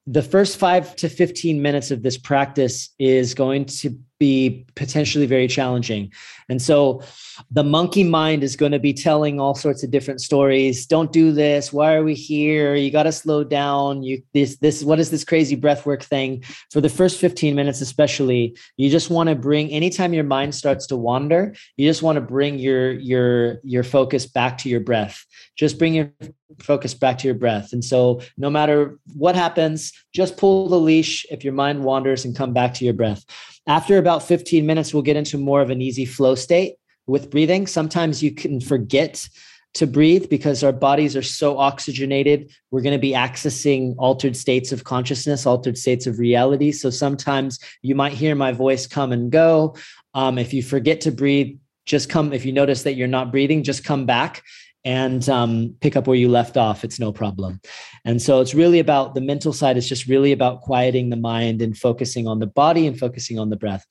[0.05, 5.47] the first five to 15 minutes of this practice is going to be potentially very
[5.47, 6.11] challenging.
[6.49, 7.03] And so
[7.51, 10.85] the monkey mind is going to be telling all sorts of different stories.
[10.85, 11.71] Don't do this.
[11.71, 12.75] Why are we here?
[12.75, 14.01] You got to slow down.
[14.01, 16.43] You this this what is this crazy breath work thing?
[16.71, 20.87] For the first 15 minutes especially, you just want to bring anytime your mind starts
[20.87, 25.25] to wander, you just want to bring your your your focus back to your breath.
[25.55, 26.11] Just bring your
[26.59, 27.73] focus back to your breath.
[27.73, 32.35] And so no matter what happens, just pull the leash if your mind wanders and
[32.35, 33.25] come back to your breath.
[33.67, 36.75] After about 15 minutes, we'll get into more of an easy flow state
[37.05, 37.67] with breathing.
[37.67, 39.27] Sometimes you can forget
[39.73, 42.49] to breathe because our bodies are so oxygenated.
[42.71, 46.71] We're going to be accessing altered states of consciousness, altered states of reality.
[46.71, 49.75] So sometimes you might hear my voice come and go.
[50.13, 52.33] Um, if you forget to breathe, just come.
[52.33, 54.43] If you notice that you're not breathing, just come back
[54.87, 56.85] and um, pick up where you left off.
[56.85, 57.59] It's no problem.
[58.05, 61.61] And so it's really about the mental side, it's just really about quieting the mind
[61.61, 63.85] and focusing on the body and focusing on the breath.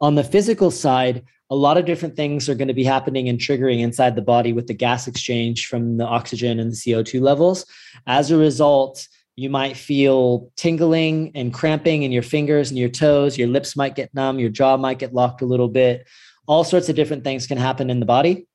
[0.00, 3.38] On the physical side, a lot of different things are going to be happening and
[3.38, 7.64] triggering inside the body with the gas exchange from the oxygen and the CO2 levels.
[8.08, 13.38] As a result, you might feel tingling and cramping in your fingers and your toes.
[13.38, 14.40] Your lips might get numb.
[14.40, 16.08] Your jaw might get locked a little bit.
[16.48, 18.48] All sorts of different things can happen in the body.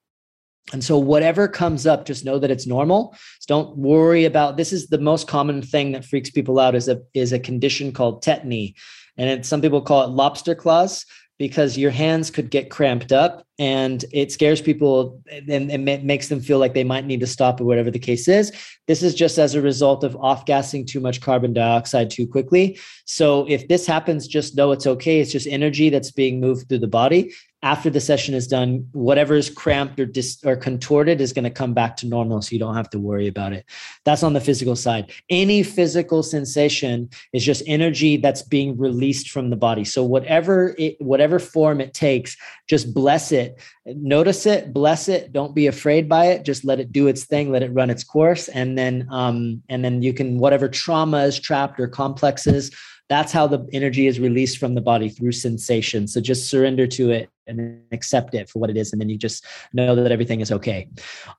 [0.72, 3.16] And so, whatever comes up, just know that it's normal.
[3.40, 4.72] So don't worry about this.
[4.72, 8.24] Is the most common thing that freaks people out is a is a condition called
[8.24, 8.76] tetany,
[9.18, 11.06] and it, some people call it lobster claws
[11.40, 16.42] because your hands could get cramped up and it scares people and it makes them
[16.42, 18.52] feel like they might need to stop or whatever the case is.
[18.88, 22.78] This is just as a result of off gassing too much carbon dioxide too quickly.
[23.06, 25.22] So if this happens, just know it's okay.
[25.22, 29.36] It's just energy that's being moved through the body after the session is done, whatever
[29.36, 32.60] is cramped or dis- or contorted is going to come back to normal, so you
[32.60, 33.66] don't have to worry about it.
[34.06, 35.12] That's on the physical side.
[35.30, 39.84] Any physical sensation is just energy that's being released from the body.
[39.84, 42.38] So whatever it, whatever form it takes,
[42.70, 45.34] just bless it, notice it, bless it.
[45.34, 46.46] Don't be afraid by it.
[46.46, 49.84] Just let it do its thing, let it run its course, and then um, and
[49.84, 52.72] then you can whatever trauma is trapped or complexes
[53.10, 56.08] that's how the energy is released from the body through sensation.
[56.08, 58.94] So just surrender to it and accept it for what it is.
[58.94, 59.44] And then you just
[59.74, 60.88] know that everything is okay.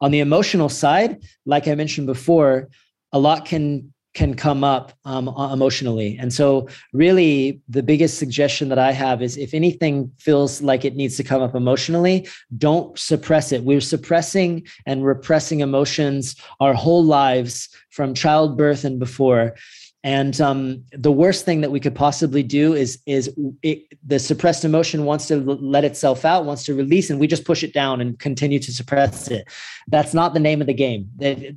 [0.00, 2.68] On the emotional side, like I mentioned before,
[3.12, 6.18] a lot can can come up um, emotionally.
[6.18, 10.96] And so, really, the biggest suggestion that I have is if anything feels like it
[10.96, 12.28] needs to come up emotionally,
[12.58, 13.62] don't suppress it.
[13.62, 19.54] We're suppressing and repressing emotions our whole lives from childbirth and before.
[20.02, 24.64] And um, the worst thing that we could possibly do is is it, the suppressed
[24.64, 28.00] emotion wants to let itself out, wants to release, and we just push it down
[28.00, 29.46] and continue to suppress it.
[29.88, 31.10] That's not the name of the game.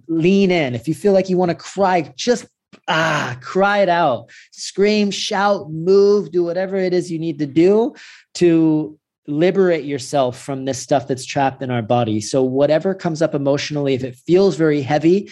[0.08, 0.76] Lean in.
[0.76, 2.46] If you feel like you want to cry, just
[2.88, 7.94] ah, cry it out, scream, shout, move, do whatever it is you need to do
[8.36, 12.20] to liberate yourself from this stuff that's trapped in our body.
[12.20, 15.32] So whatever comes up emotionally, if it feels very heavy,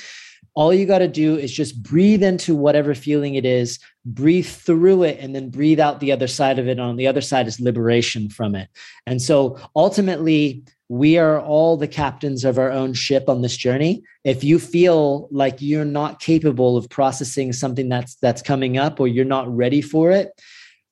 [0.54, 5.04] all you got to do is just breathe into whatever feeling it is, breathe through
[5.04, 6.72] it, and then breathe out the other side of it.
[6.72, 8.70] And on the other side is liberation from it.
[9.06, 14.04] And so ultimately, we are all the captains of our own ship on this journey.
[14.26, 19.08] If you feel like you're not capable of processing something that's that's coming up or
[19.08, 20.32] you're not ready for it,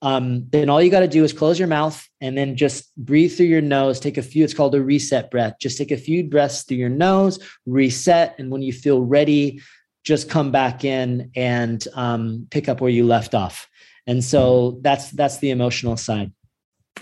[0.02, 3.36] um, then all you got to do is close your mouth and then just breathe
[3.36, 4.00] through your nose.
[4.00, 5.56] Take a few, it's called a reset breath.
[5.60, 8.36] Just take a few breaths through your nose, reset.
[8.39, 9.62] And when you feel ready,
[10.04, 13.68] just come back in and um, pick up where you left off.
[14.08, 16.32] And so that's that's the emotional side,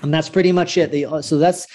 [0.02, 0.92] and that's pretty much it.
[0.92, 1.66] The, so that's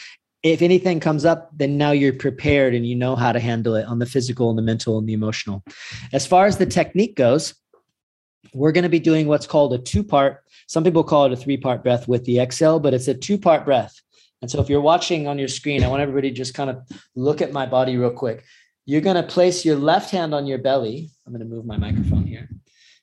[0.42, 3.86] if anything comes up, then now you're prepared and you know how to handle it
[3.86, 5.62] on the physical and the mental and the emotional.
[6.12, 7.54] As far as the technique goes,
[8.52, 10.41] we're going to be doing what's called a two part.
[10.72, 13.36] Some people call it a three part breath with the exhale, but it's a two
[13.36, 13.94] part breath.
[14.40, 16.80] And so if you're watching on your screen, I want everybody to just kind of
[17.14, 18.42] look at my body real quick.
[18.86, 21.10] You're going to place your left hand on your belly.
[21.26, 22.48] I'm going to move my microphone here.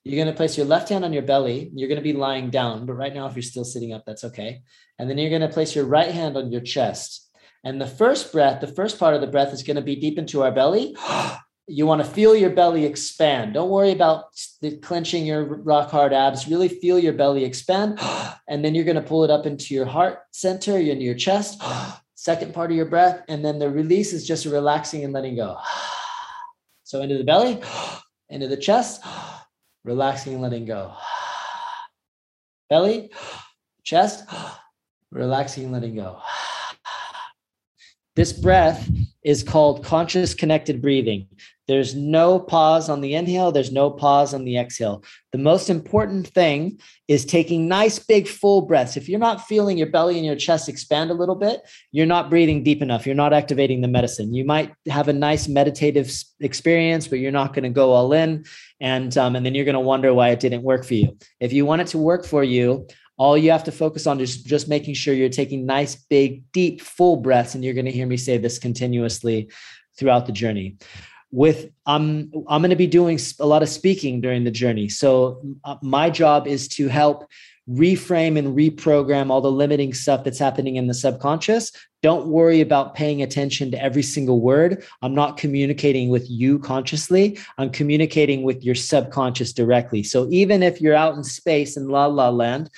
[0.03, 1.70] You're going to place your left hand on your belly.
[1.76, 4.24] You're going to be lying down, but right now, if you're still sitting up, that's
[4.24, 4.63] okay.
[4.97, 7.30] And then you're going to place your right hand on your chest.
[7.63, 10.17] And the first breath, the first part of the breath is going to be deep
[10.17, 10.95] into our belly.
[11.70, 13.53] you want to feel your belly expand.
[13.53, 14.26] Don't worry about
[14.61, 16.47] the, clenching your rock hard abs.
[16.47, 17.99] Really feel your belly expand.
[18.51, 21.61] And then you're going to pull it up into your heart center, into your chest.
[22.15, 23.24] Second part of your breath.
[23.28, 25.57] And then the release is just relaxing and letting go.
[26.84, 27.61] So into the belly,
[28.30, 29.03] into the chest,
[29.84, 30.95] relaxing and letting go.
[32.72, 33.11] Belly,
[33.84, 34.28] chest,
[35.11, 36.20] relaxing and letting go.
[38.15, 38.89] This breath
[39.24, 41.28] is called conscious connected breathing.
[41.70, 45.03] There's no pause on the inhale, there's no pause on the exhale.
[45.32, 48.97] The most important thing is taking nice, big, full breaths.
[48.97, 51.61] If you're not feeling your belly and your chest expand a little bit,
[51.91, 53.05] you're not breathing deep enough.
[53.05, 54.34] You're not activating the medicine.
[54.34, 58.45] You might have a nice meditative experience, but you're not going to go all in.
[58.82, 61.15] And, um, and then you're going to wonder why it didn't work for you.
[61.39, 64.41] If you want it to work for you, all you have to focus on is
[64.41, 67.53] just making sure you're taking nice, big, deep, full breaths.
[67.53, 69.51] And you're going to hear me say this continuously
[69.99, 70.78] throughout the journey
[71.32, 74.89] with i'm i'm going to be doing a lot of speaking during the journey.
[74.89, 77.27] So uh, my job is to help
[77.69, 81.71] reframe and reprogram all the limiting stuff that's happening in the subconscious.
[82.01, 84.84] Don't worry about paying attention to every single word.
[85.01, 87.38] I'm not communicating with you consciously.
[87.57, 90.01] I'm communicating with your subconscious directly.
[90.01, 92.71] So even if you're out in space in la la land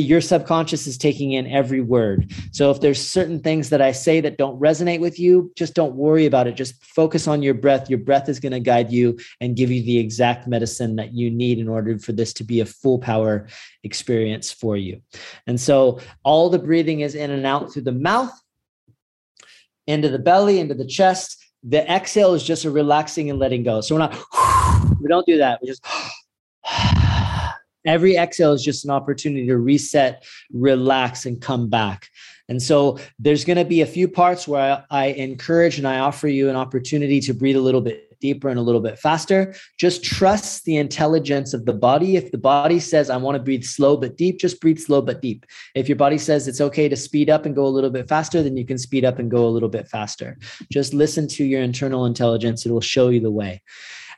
[0.00, 2.32] your subconscious is taking in every word.
[2.52, 5.94] So if there's certain things that I say that don't resonate with you, just don't
[5.94, 6.56] worry about it.
[6.56, 7.90] Just focus on your breath.
[7.90, 11.30] Your breath is going to guide you and give you the exact medicine that you
[11.30, 13.46] need in order for this to be a full power
[13.82, 15.02] experience for you.
[15.46, 18.32] And so all the breathing is in and out through the mouth,
[19.86, 21.38] into the belly, into the chest.
[21.64, 23.80] The exhale is just a relaxing and letting go.
[23.82, 24.12] So we're not,
[25.00, 25.60] we don't do that.
[25.60, 25.84] We just
[27.84, 32.08] Every exhale is just an opportunity to reset, relax, and come back.
[32.48, 36.00] And so there's going to be a few parts where I, I, encourage and I
[36.00, 39.54] offer you an opportunity to breathe a little bit deeper and a little bit faster.
[39.78, 42.16] Just trust the intelligence of the body.
[42.16, 45.20] If the body says, I want to breathe slow but deep, just breathe slow but
[45.20, 45.44] deep.
[45.74, 48.42] If your body says it's okay to speed up and go a little bit faster,
[48.42, 50.38] then you can speed up and go a little bit faster.
[50.70, 53.60] Just listen to your internal intelligence, it will show you the way.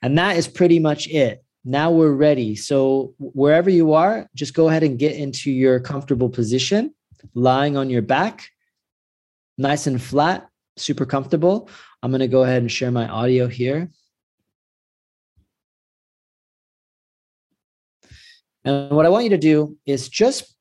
[0.03, 2.57] And that is pretty much it now we're ready.
[2.57, 6.95] So wherever you are, just go ahead and get into your comfortable position,
[7.35, 8.51] lying on your back,
[9.57, 11.71] nice and flat, super comfortable.
[12.03, 13.89] I'm going to go ahead and share my audio here.
[18.65, 20.55] And what I want you to do is just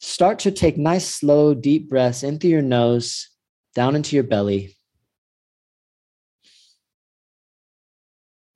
[0.00, 3.28] start to take nice, slow, deep breaths into your nose,
[3.74, 4.76] down into your belly.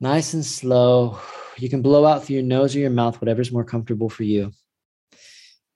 [0.01, 1.21] Nice and slow.
[1.59, 4.53] You can blow out through your nose or your mouth, whatever's more comfortable for you.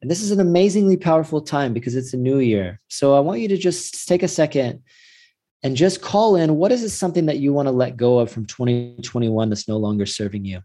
[0.03, 2.81] And this is an amazingly powerful time because it's a new year.
[2.89, 4.83] So I want you to just take a second
[5.63, 8.31] and just call in what is it something that you want to let go of
[8.31, 10.61] from 2021 that's no longer serving you?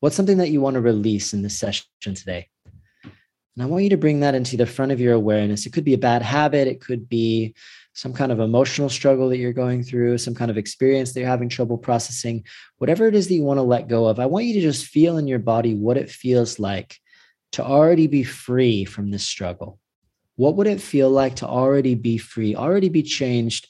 [0.00, 2.48] What's something that you want to release in this session today?
[3.04, 5.66] And I want you to bring that into the front of your awareness.
[5.66, 7.54] It could be a bad habit, it could be
[7.92, 11.28] some kind of emotional struggle that you're going through, some kind of experience that you're
[11.28, 12.44] having trouble processing,
[12.78, 14.86] whatever it is that you want to let go of, I want you to just
[14.86, 16.96] feel in your body what it feels like
[17.52, 19.78] to already be free from this struggle.
[20.36, 23.66] What would it feel like to already be free, already be changed,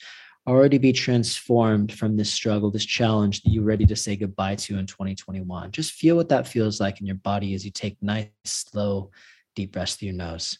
[0.47, 4.79] already be transformed from this struggle, this challenge that you're ready to say goodbye to
[4.79, 5.73] in 2021?
[5.73, 9.11] Just feel what that feels like in your body as you take nice, slow,
[9.57, 10.59] deep breaths through your nose.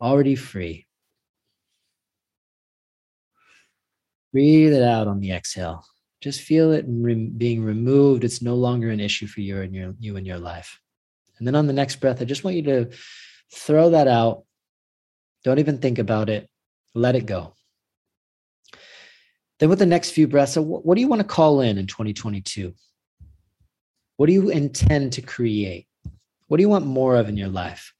[0.00, 0.87] Already free.
[4.32, 5.84] Breathe it out on the exhale.
[6.20, 6.86] Just feel it
[7.38, 8.24] being removed.
[8.24, 10.80] It's no longer an issue for you and your you and your life.
[11.38, 12.90] And then on the next breath, I just want you to
[13.54, 14.44] throw that out.
[15.44, 16.48] Don't even think about it.
[16.94, 17.54] Let it go.
[19.58, 21.86] Then with the next few breaths, so what do you want to call in in
[21.86, 22.74] 2022?
[24.16, 25.86] What do you intend to create?
[26.48, 27.92] What do you want more of in your life?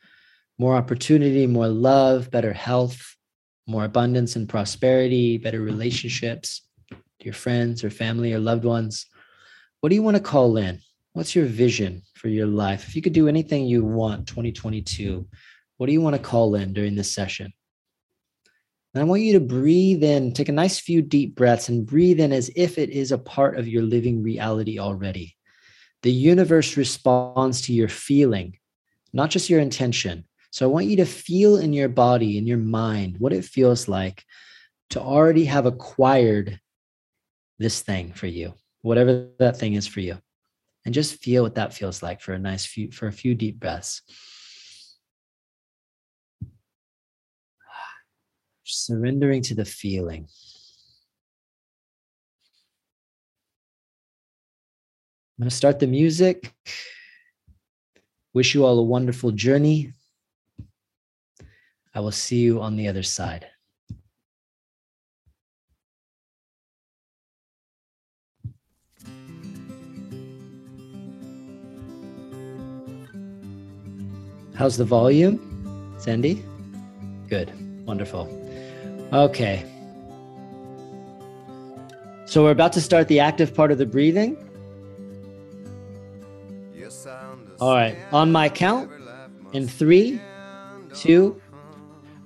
[0.59, 3.17] More opportunity, more love, better health,
[3.69, 6.63] more abundance and prosperity, better relationships,
[7.21, 9.07] your friends or family or loved ones.
[9.81, 10.81] What do you want to call in?
[11.13, 12.89] What's your vision for your life?
[12.89, 15.27] If you could do anything you want 2022,
[15.77, 17.53] what do you want to call in during this session?
[18.95, 22.21] And I want you to breathe in, take a nice few deep breaths and breathe
[22.21, 25.37] in as if it is a part of your living reality already.
[26.03, 28.57] The universe responds to your feeling,
[29.13, 30.25] not just your intention.
[30.59, 33.87] So I want you to feel in your body, in your mind, what it feels
[33.87, 34.25] like
[34.91, 36.59] to already have acquired
[37.61, 40.19] this thing for you, whatever that thing is for you.
[40.85, 43.61] And just feel what that feels like for a nice few for a few deep
[43.61, 44.03] breaths.
[48.65, 50.27] Surrendering to the feeling.
[55.39, 56.53] I'm going to start the music.
[58.35, 59.93] Wish you all a wonderful journey
[61.95, 63.47] i will see you on the other side
[74.59, 76.43] How's the volume, Sandy?
[77.29, 77.53] Good,
[77.87, 78.27] wonderful.
[79.13, 79.65] Okay.
[82.25, 84.37] So we're about to start the active part of the breathing.
[87.61, 88.91] All right, on my count,
[89.53, 90.21] in three,
[90.93, 91.41] two,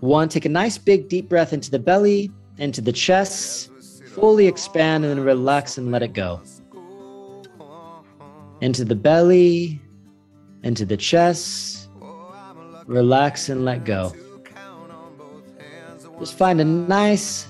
[0.03, 3.71] one, take a nice big deep breath into the belly, into the chest,
[4.09, 6.43] fully expand and then relax and let it go.
[8.61, 9.81] Into the belly,
[10.65, 11.89] into the chest
[12.87, 14.13] relax and let go.
[16.19, 17.47] Just find a nice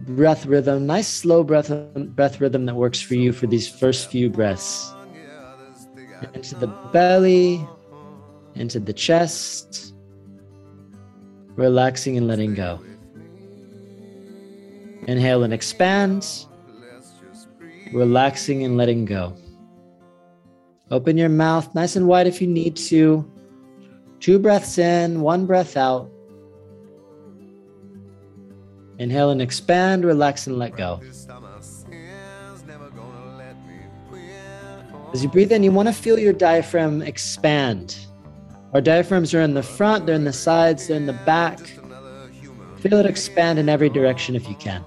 [0.00, 4.28] breath rhythm, nice slow breath breath rhythm that works for you for these first few
[4.28, 4.92] breaths.
[6.34, 7.64] Into the belly,
[8.54, 9.91] into the chest,
[11.56, 12.80] relaxing and letting go.
[15.08, 16.46] Inhale and expand,
[17.92, 19.36] relaxing and letting go.
[20.90, 23.28] Open your mouth nice and wide if you need to.
[24.20, 26.10] Two breaths in, one breath out.
[28.98, 31.00] Inhale and expand, relax and let go.
[35.12, 37.96] As you breathe in, you want to feel your diaphragm expand.
[38.72, 41.58] Our diaphragms are in the front, they're in the sides, they're in the back.
[42.78, 44.84] Feel it expand in every direction if you can.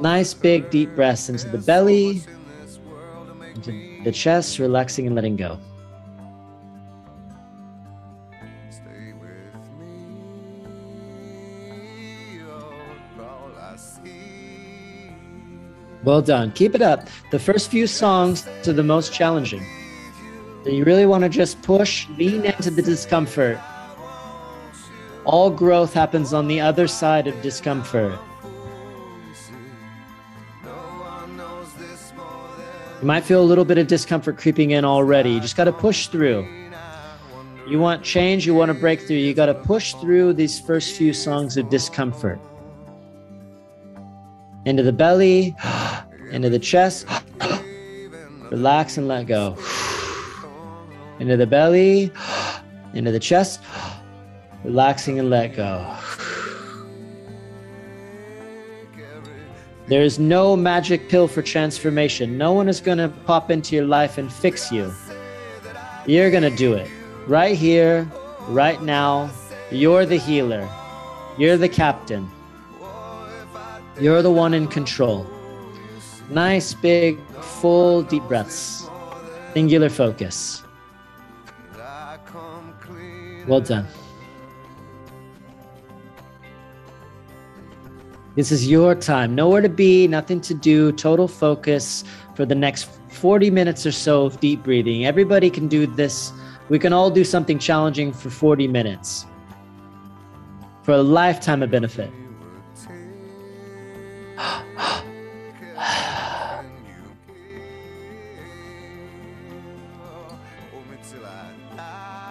[0.00, 2.22] Nice big deep breaths into the belly,
[3.54, 5.58] into the chest, relaxing and letting go.
[16.06, 16.52] Well done.
[16.52, 17.08] Keep it up.
[17.32, 19.66] The first few songs are the most challenging.
[20.62, 23.58] So you really want to just push, lean into the discomfort.
[25.24, 28.16] All growth happens on the other side of discomfort.
[33.00, 35.32] You might feel a little bit of discomfort creeping in already.
[35.32, 36.46] You just got to push through.
[37.66, 39.16] You want change, you want to breakthrough.
[39.16, 42.38] You got to push through these first few songs of discomfort.
[44.66, 45.54] Into the belly,
[46.32, 47.06] into the chest.
[48.50, 49.56] Relax and let go.
[51.20, 52.12] Into the belly,
[52.94, 53.60] into the chest.
[54.64, 55.96] Relaxing and let go.
[59.88, 62.36] There is no magic pill for transformation.
[62.36, 64.92] No one is going to pop into your life and fix you.
[66.06, 66.90] You're going to do it
[67.28, 68.10] right here,
[68.48, 69.30] right now.
[69.70, 70.68] You're the healer.
[71.38, 72.28] You're the captain.
[73.98, 75.26] You're the one in control.
[76.28, 78.88] Nice, big, full, deep breaths.
[79.54, 80.62] Singular focus.
[83.46, 83.86] Well done.
[88.34, 89.34] This is your time.
[89.34, 94.26] Nowhere to be, nothing to do, total focus for the next 40 minutes or so
[94.26, 95.06] of deep breathing.
[95.06, 96.32] Everybody can do this.
[96.68, 99.24] We can all do something challenging for 40 minutes
[100.82, 102.10] for a lifetime of benefit.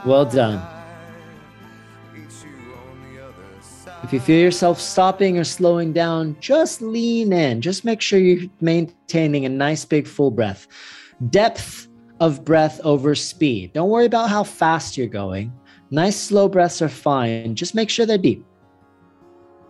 [0.05, 0.61] Well done.
[4.03, 7.59] If you feel yourself stopping or slowing down, just lean in.
[7.59, 10.67] Just make sure you're maintaining a nice big full breath.
[11.31, 11.87] Depth
[12.19, 13.73] of breath over speed.
[13.73, 15.51] Don't worry about how fast you're going.
[15.89, 17.55] Nice slow breaths are fine.
[17.55, 18.45] Just make sure they're deep.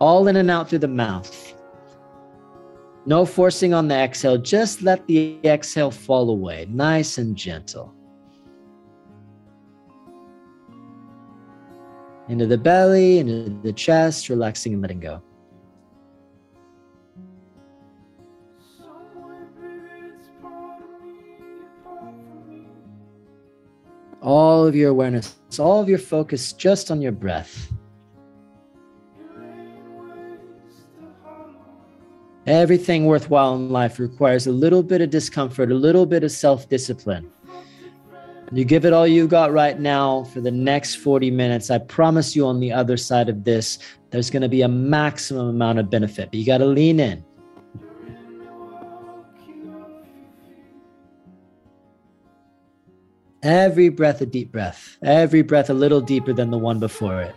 [0.00, 1.54] All in and out through the mouth.
[3.06, 4.36] No forcing on the exhale.
[4.36, 6.66] Just let the exhale fall away.
[6.68, 7.95] Nice and gentle.
[12.28, 15.22] into the belly, into the chest, relaxing and letting go.
[24.22, 27.72] All of your awareness, all of your focus just on your breath.
[32.46, 36.68] Everything worthwhile in life requires a little bit of discomfort, a little bit of self
[36.68, 37.30] discipline.
[38.52, 41.70] You give it all you got right now for the next 40 minutes.
[41.70, 43.78] I promise you, on the other side of this,
[44.10, 47.24] there's going to be a maximum amount of benefit, but you got to lean in.
[53.42, 54.96] Every breath, a deep breath.
[55.02, 57.34] Every breath, a little deeper than the one before it.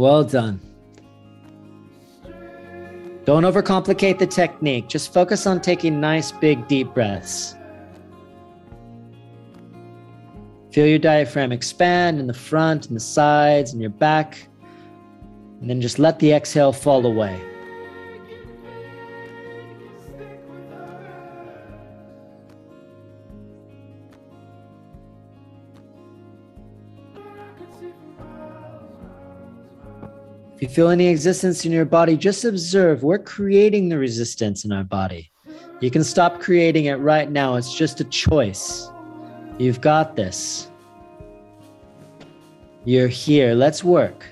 [0.00, 0.62] Well done.
[3.26, 4.88] Don't overcomplicate the technique.
[4.88, 7.54] Just focus on taking nice, big, deep breaths.
[10.72, 14.48] Feel your diaphragm expand in the front and the sides and your back.
[15.60, 17.38] And then just let the exhale fall away.
[30.60, 33.02] If you feel any resistance in your body, just observe.
[33.02, 35.32] We're creating the resistance in our body.
[35.80, 37.54] You can stop creating it right now.
[37.54, 38.90] It's just a choice.
[39.56, 40.70] You've got this.
[42.84, 43.54] You're here.
[43.54, 44.26] Let's work.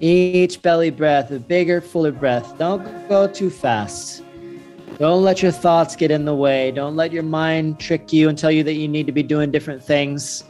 [0.00, 2.58] Each belly breath, a bigger, fuller breath.
[2.58, 4.24] Don't go too fast.
[4.98, 6.72] Don't let your thoughts get in the way.
[6.72, 9.52] Don't let your mind trick you and tell you that you need to be doing
[9.52, 10.42] different things.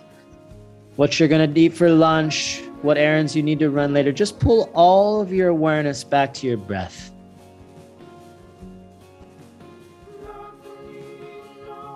[0.97, 4.11] What you're going to eat for lunch, what errands you need to run later.
[4.11, 7.13] Just pull all of your awareness back to your breath.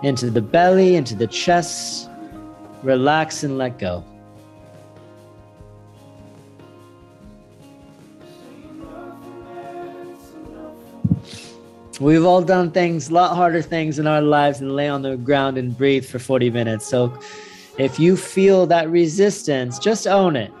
[0.03, 2.07] Into the belly, into the chest.
[2.83, 4.03] Relax and let go.
[12.03, 15.15] We've all done things, a lot harder things in our lives than lay on the
[15.15, 16.85] ground and breathe for 40 minutes.
[16.85, 17.17] So
[17.77, 20.51] if you feel that resistance, just own it.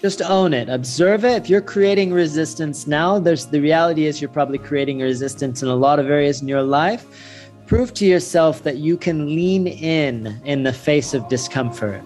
[0.00, 0.68] Just own it.
[0.68, 1.42] Observe it.
[1.42, 5.74] If you're creating resistance now, there's the reality is you're probably creating resistance in a
[5.74, 7.06] lot of areas in your life.
[7.66, 12.04] Prove to yourself that you can lean in in the face of discomfort.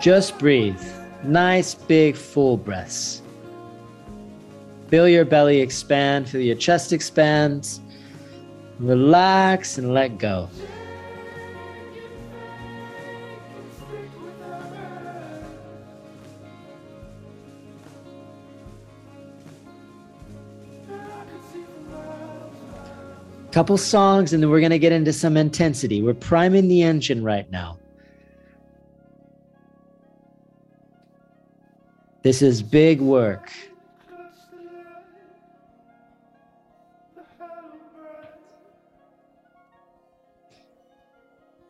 [0.00, 0.82] Just breathe.
[1.22, 3.22] Nice, big, full breaths.
[4.90, 7.78] Feel your belly expand, feel your chest expand.
[8.80, 10.48] Relax and let go.
[23.52, 26.02] Couple songs, and then we're going to get into some intensity.
[26.02, 27.78] We're priming the engine right now.
[32.22, 33.52] This is big work.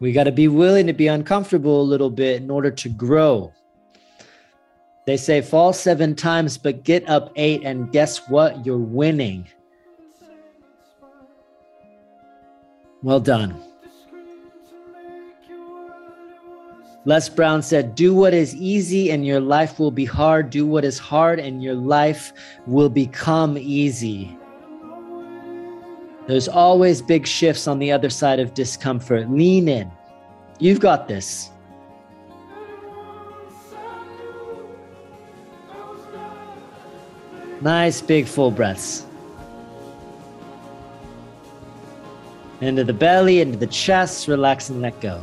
[0.01, 3.53] We got to be willing to be uncomfortable a little bit in order to grow.
[5.07, 8.65] They say fall seven times, but get up eight, and guess what?
[8.65, 9.47] You're winning.
[13.03, 13.61] Well done.
[17.07, 20.51] Les Brown said, Do what is easy and your life will be hard.
[20.51, 22.33] Do what is hard and your life
[22.67, 24.37] will become easy.
[26.31, 29.29] There's always big shifts on the other side of discomfort.
[29.29, 29.91] Lean in.
[30.61, 31.51] You've got this.
[37.61, 39.07] Nice big full breaths.
[42.61, 45.21] Into the belly, into the chest, relax and let go.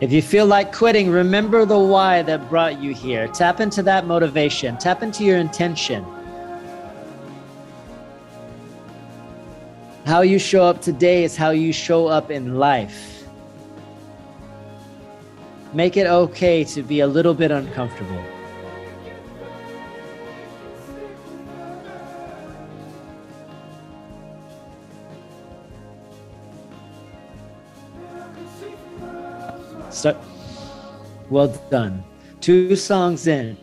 [0.00, 3.28] If you feel like quitting, remember the why that brought you here.
[3.28, 6.06] Tap into that motivation, tap into your intention.
[10.06, 13.26] How you show up today is how you show up in life.
[15.72, 18.22] Make it okay to be a little bit uncomfortable.
[29.90, 30.18] Start.
[31.30, 32.04] Well done.
[32.40, 33.56] Two songs in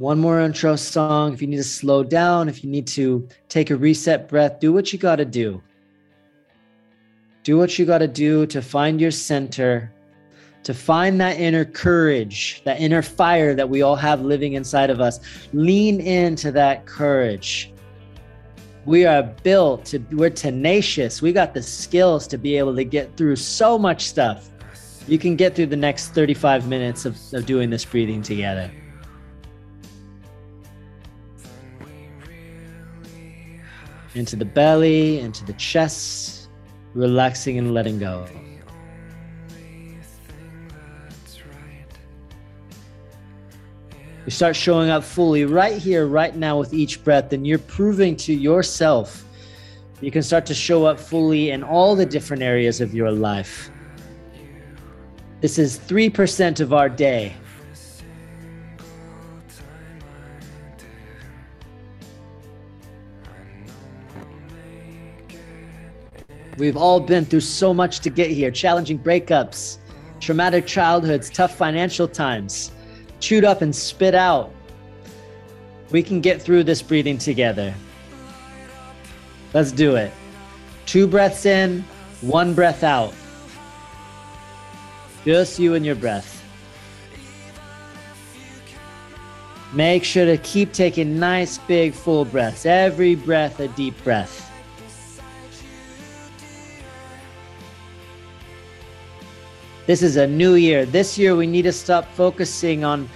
[0.00, 1.34] one more intro song.
[1.34, 4.72] If you need to slow down, if you need to take a reset breath, do
[4.72, 5.62] what you got to do.
[7.42, 9.92] Do what you got to do to find your center,
[10.62, 15.02] to find that inner courage, that inner fire that we all have living inside of
[15.02, 15.20] us.
[15.52, 17.70] Lean into that courage.
[18.86, 21.20] We are built to, we're tenacious.
[21.20, 24.48] We got the skills to be able to get through so much stuff.
[25.06, 28.70] You can get through the next 35 minutes of, of doing this breathing together.
[34.14, 36.48] Into the belly, into the chest,
[36.94, 38.26] relaxing and letting go.
[44.24, 48.16] You start showing up fully right here, right now with each breath, and you're proving
[48.16, 49.24] to yourself
[50.00, 53.70] you can start to show up fully in all the different areas of your life.
[55.42, 57.34] This is 3% of our day.
[66.60, 69.78] We've all been through so much to get here challenging breakups,
[70.20, 72.70] traumatic childhoods, tough financial times,
[73.18, 74.52] chewed up and spit out.
[75.90, 77.74] We can get through this breathing together.
[79.54, 80.12] Let's do it.
[80.84, 81.82] Two breaths in,
[82.20, 83.14] one breath out.
[85.24, 86.44] Just you and your breath.
[89.72, 92.66] Make sure to keep taking nice, big, full breaths.
[92.66, 94.49] Every breath, a deep breath.
[99.90, 100.86] This is a new year.
[100.86, 103.08] This year, we need to stop focusing on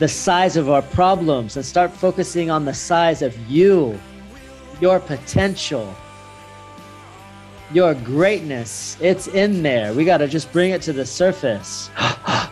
[0.00, 3.98] the size of our problems and start focusing on the size of you,
[4.82, 5.96] your potential,
[7.72, 8.98] your greatness.
[9.00, 9.94] It's in there.
[9.94, 11.88] We got to just bring it to the surface.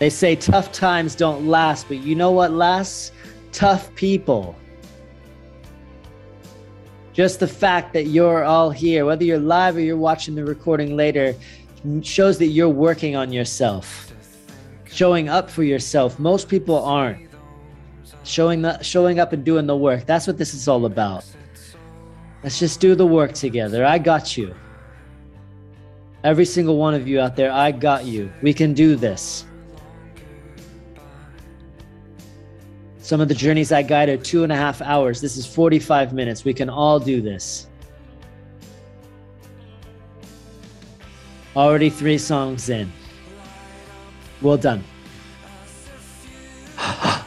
[0.00, 3.12] They say tough times don't last, but you know what lasts?
[3.54, 4.56] Tough people.
[7.12, 10.96] Just the fact that you're all here, whether you're live or you're watching the recording
[10.96, 11.36] later,
[12.02, 14.12] shows that you're working on yourself,
[14.86, 16.18] showing up for yourself.
[16.18, 17.30] Most people aren't
[18.24, 20.04] showing the, showing up and doing the work.
[20.04, 21.24] That's what this is all about.
[22.42, 23.84] Let's just do the work together.
[23.84, 24.52] I got you.
[26.24, 28.32] Every single one of you out there, I got you.
[28.42, 29.46] We can do this.
[33.04, 35.20] Some of the journeys I guide are two and a half hours.
[35.20, 36.42] This is 45 minutes.
[36.42, 37.66] We can all do this.
[41.54, 42.90] Already three songs in.
[44.40, 44.82] Well done.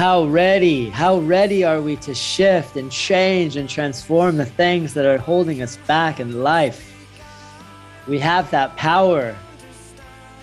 [0.00, 5.04] How ready, how ready are we to shift and change and transform the things that
[5.04, 6.90] are holding us back in life?
[8.08, 9.36] We have that power.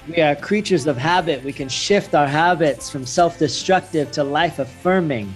[0.08, 1.44] We are creatures of habit.
[1.44, 5.36] We can shift our habits from self destructive to life affirming.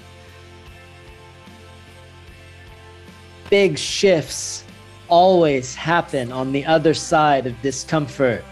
[3.49, 4.65] Big shifts
[5.07, 8.45] always happen on the other side of discomfort.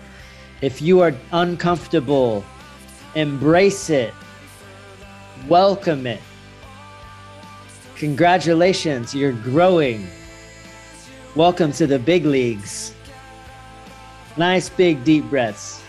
[0.64, 2.44] If you are uncomfortable,
[3.14, 4.16] embrace it
[5.48, 6.22] Welcome it.
[7.96, 10.08] Congratulations, you're growing.
[11.36, 12.94] Welcome to the big leagues.
[14.38, 15.82] Nice big deep breaths.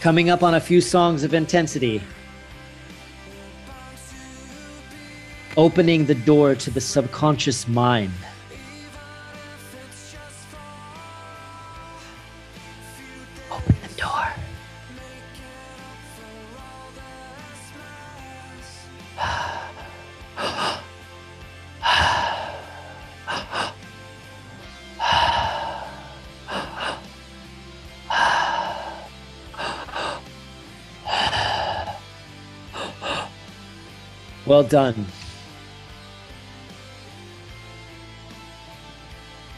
[0.00, 2.00] Coming up on a few songs of intensity.
[5.56, 8.12] Opening the door to the subconscious mind.
[34.56, 35.04] Well done.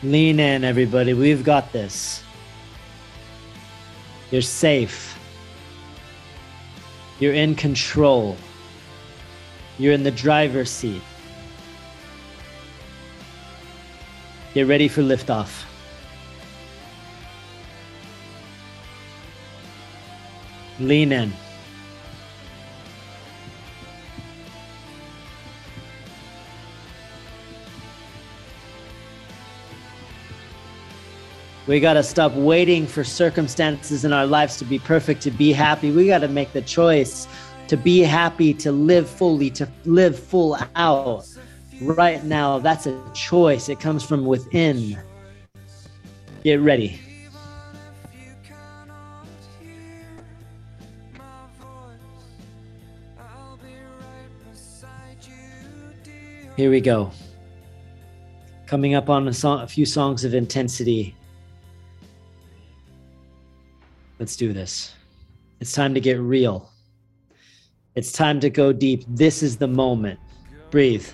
[0.03, 1.14] Lean in, everybody.
[1.14, 2.24] We've got this.
[4.32, 5.16] You're safe.
[7.20, 8.36] You're in control.
[9.78, 11.03] You're in the driver's seat.
[14.53, 15.62] Get ready for liftoff.
[20.80, 21.32] Lean in.
[31.69, 35.53] We got to stop waiting for circumstances in our lives to be perfect, to be
[35.53, 35.91] happy.
[35.91, 37.29] We got to make the choice
[37.66, 41.29] to be happy, to live fully, to live full out.
[41.83, 43.69] Right now, that's a choice.
[43.69, 44.99] It comes from within.
[46.43, 46.99] Get ready.
[56.57, 57.12] Here we go.
[58.64, 61.14] Coming up on a, song, a few songs of intensity.
[64.19, 64.95] Let's do this.
[65.61, 66.71] It's time to get real.
[67.95, 69.05] It's time to go deep.
[69.09, 70.19] This is the moment.
[70.71, 71.07] Breathe.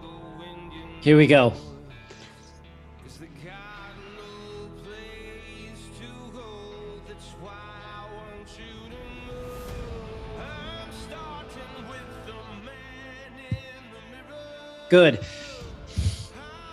[0.00, 1.04] The wind.
[1.04, 1.52] Here we go.
[14.90, 15.20] Good.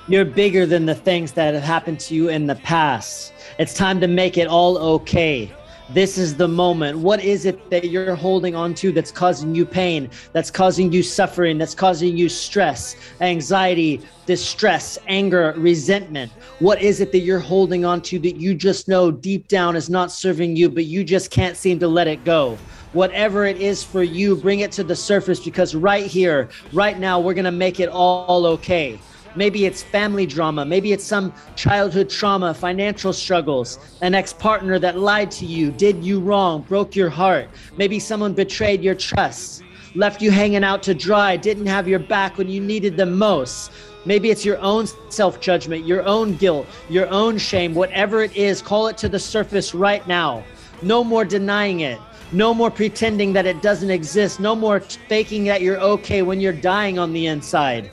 [0.08, 3.32] You're bigger than the things that have happened to you in the past.
[3.60, 5.54] It's time to make it all okay.
[5.92, 6.98] This is the moment.
[6.98, 11.04] What is it that you're holding on to that's causing you pain, that's causing you
[11.04, 16.32] suffering, that's causing you stress, anxiety, distress, anger, resentment?
[16.58, 19.92] What is it that you're holding on to that you just know deep down is
[19.92, 22.58] not serving you, but you just can't seem to let it go?
[22.98, 27.20] Whatever it is for you, bring it to the surface because right here, right now,
[27.20, 29.00] we're going to make it all okay.
[29.36, 30.66] Maybe it's family drama.
[30.66, 36.04] Maybe it's some childhood trauma, financial struggles, an ex partner that lied to you, did
[36.04, 37.48] you wrong, broke your heart.
[37.78, 39.62] Maybe someone betrayed your trust,
[39.94, 43.72] left you hanging out to dry, didn't have your back when you needed them most.
[44.06, 48.60] Maybe it's your own self judgment, your own guilt, your own shame, whatever it is,
[48.60, 50.44] call it to the surface right now.
[50.82, 52.00] No more denying it.
[52.34, 54.40] No more pretending that it doesn't exist.
[54.40, 57.90] No more faking that you're okay when you're dying on the inside.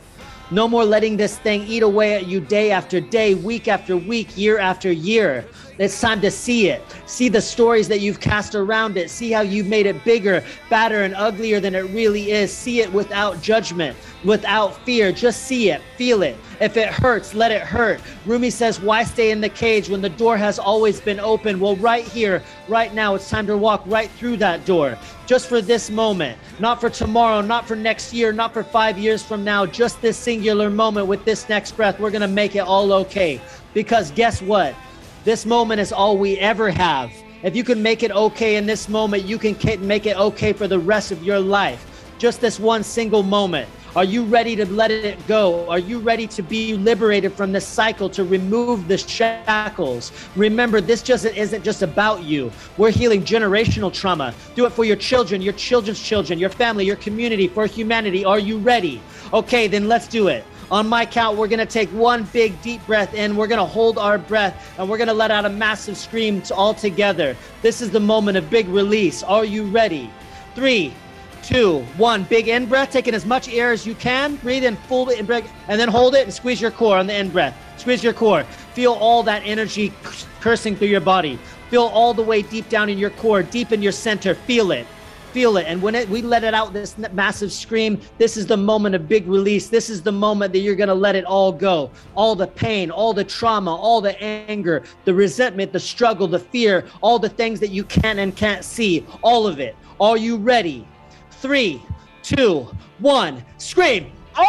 [0.50, 4.36] No more letting this thing eat away at you day after day, week after week,
[4.36, 5.44] year after year.
[5.76, 6.82] It's time to see it.
[7.06, 9.10] See the stories that you've cast around it.
[9.10, 12.52] See how you've made it bigger, badder, and uglier than it really is.
[12.52, 15.10] See it without judgment, without fear.
[15.10, 16.36] Just see it, feel it.
[16.60, 18.00] If it hurts, let it hurt.
[18.24, 21.58] Rumi says, Why stay in the cage when the door has always been open?
[21.58, 24.96] Well, right here, right now, it's time to walk right through that door.
[25.26, 29.24] Just for this moment, not for tomorrow, not for next year, not for five years
[29.24, 31.98] from now, just this singular moment with this next breath.
[31.98, 33.40] We're going to make it all okay.
[33.72, 34.76] Because guess what?
[35.24, 37.10] This moment is all we ever have.
[37.42, 39.56] If you can make it okay in this moment, you can
[39.86, 42.12] make it okay for the rest of your life.
[42.18, 43.66] Just this one single moment.
[43.96, 45.66] Are you ready to let it go?
[45.70, 50.12] Are you ready to be liberated from this cycle, to remove the shackles?
[50.36, 52.52] Remember, this just isn't just about you.
[52.76, 54.34] We're healing generational trauma.
[54.54, 58.26] Do it for your children, your children's children, your family, your community, for humanity.
[58.26, 59.00] Are you ready?
[59.32, 60.44] Okay, then let's do it.
[60.70, 63.36] On my count, we're going to take one big deep breath in.
[63.36, 66.42] We're going to hold our breath and we're going to let out a massive scream
[66.54, 67.36] all together.
[67.62, 69.22] This is the moment of big release.
[69.22, 70.10] Are you ready?
[70.54, 70.94] Three,
[71.42, 72.24] two, one.
[72.24, 74.36] Big in breath, taking as much air as you can.
[74.36, 77.14] Breathe in full in breath, and then hold it and squeeze your core on the
[77.14, 77.56] in breath.
[77.76, 78.44] Squeeze your core.
[78.72, 79.92] Feel all that energy
[80.40, 81.38] coursing through your body.
[81.70, 84.34] Feel all the way deep down in your core, deep in your center.
[84.34, 84.86] Feel it
[85.34, 85.66] feel it.
[85.66, 89.08] And when it, we let it out, this massive scream, this is the moment of
[89.08, 89.68] big release.
[89.68, 91.90] This is the moment that you're going to let it all go.
[92.14, 96.86] All the pain, all the trauma, all the anger, the resentment, the struggle, the fear,
[97.02, 99.74] all the things that you can and can't see, all of it.
[100.00, 100.86] Are you ready?
[101.32, 101.82] Three,
[102.22, 102.68] two,
[103.00, 104.12] one, scream.
[104.36, 104.40] Oh!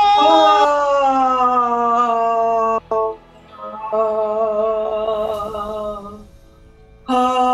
[7.07, 7.44] oh!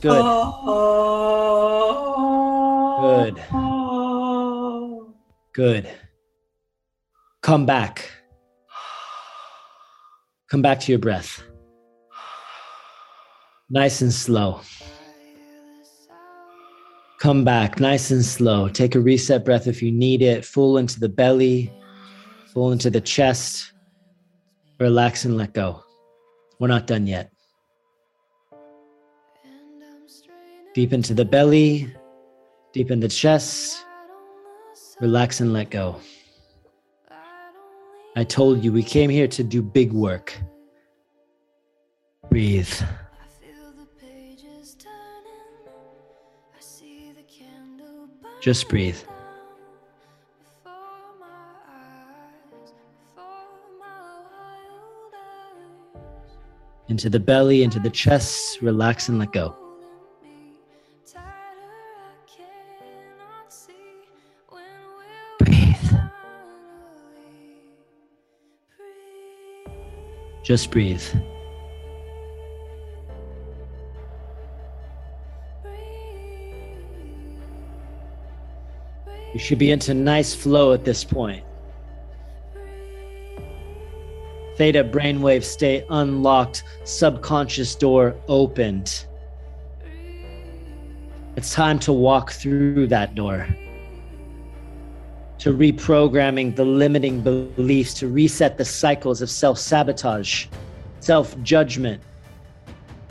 [0.00, 0.24] Good.
[3.00, 3.42] Good.
[5.52, 5.90] Good.
[7.42, 8.10] Come back.
[10.50, 11.42] Come back to your breath.
[13.68, 14.60] Nice and slow.
[17.18, 18.68] Come back nice and slow.
[18.68, 20.44] Take a reset breath if you need it.
[20.44, 21.72] Full into the belly,
[22.52, 23.72] full into the chest.
[24.80, 25.82] Relax and let go.
[26.58, 27.33] We're not done yet.
[30.74, 31.88] Deep into the belly,
[32.72, 33.84] deep in the chest.
[35.00, 36.00] Relax and let go.
[38.16, 40.36] I told you we came here to do big work.
[42.28, 42.72] Breathe.
[48.40, 48.98] Just breathe.
[56.88, 59.63] Into the belly, into the chest, relax and let go.
[70.44, 71.02] Just breathe.
[79.32, 81.42] You should be into nice flow at this point.
[84.56, 89.06] Theta brainwave state unlocked, subconscious door opened.
[91.36, 93.48] It's time to walk through that door.
[95.44, 100.46] To reprogramming the limiting beliefs, to reset the cycles of self sabotage,
[101.00, 102.02] self judgment,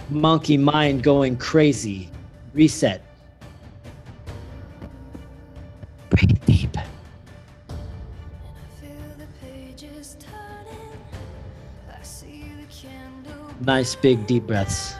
[0.10, 2.10] monkey mind going crazy.
[2.56, 3.04] Reset.
[6.10, 6.76] Breathe deep.
[13.60, 14.96] Nice big deep breaths.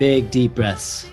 [0.00, 1.10] Big deep breaths.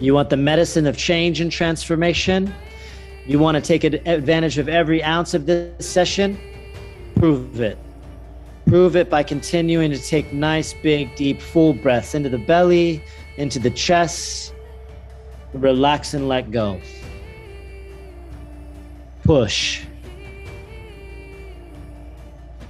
[0.00, 2.52] You want the medicine of change and transformation?
[3.24, 6.36] You want to take advantage of every ounce of this session?
[7.14, 7.78] Prove it.
[8.66, 13.00] Prove it by continuing to take nice, big, deep, full breaths into the belly,
[13.36, 14.52] into the chest.
[15.54, 16.80] Relax and let go.
[19.26, 19.82] Push.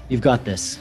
[0.09, 0.79] You've got this.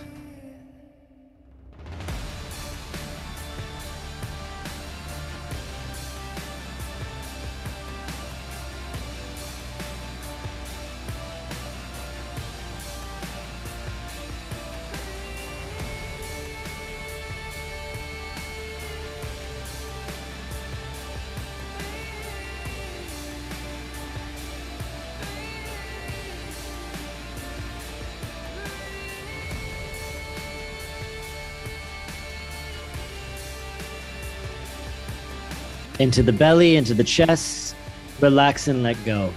[35.99, 37.75] Into the belly, into the chest.
[38.21, 39.31] Relax and let go.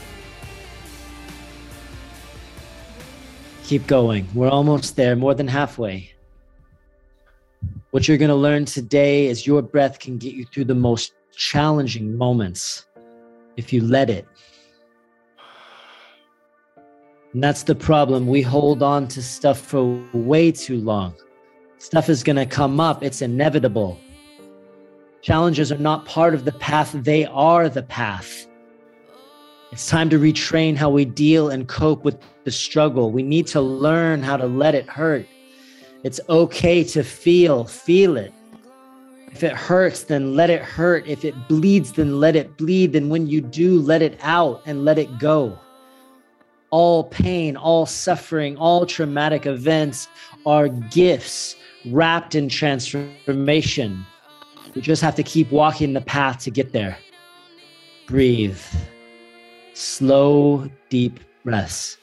[3.65, 4.27] Keep going.
[4.35, 6.13] We're almost there, more than halfway.
[7.91, 11.13] What you're going to learn today is your breath can get you through the most
[11.35, 12.87] challenging moments
[13.57, 14.27] if you let it.
[17.33, 18.27] And that's the problem.
[18.27, 21.15] We hold on to stuff for way too long.
[21.79, 23.99] Stuff is going to come up, it's inevitable.
[25.23, 28.47] Challenges are not part of the path, they are the path.
[29.73, 33.11] It's time to retrain how we deal and cope with the struggle.
[33.11, 35.27] We need to learn how to let it hurt.
[36.05, 38.33] It's okay to feel, feel it.
[39.33, 41.07] If it hurts, then let it hurt.
[41.07, 42.95] If it bleeds, then let it bleed.
[42.95, 45.59] Then when you do, let it out and let it go.
[46.71, 50.09] All pain, all suffering, all traumatic events
[50.47, 51.57] are gifts
[51.87, 54.07] wrapped in transformation.
[54.79, 56.97] We just have to keep walking the path to get there.
[58.07, 58.61] Breathe.
[59.75, 61.99] Slow, deep breaths.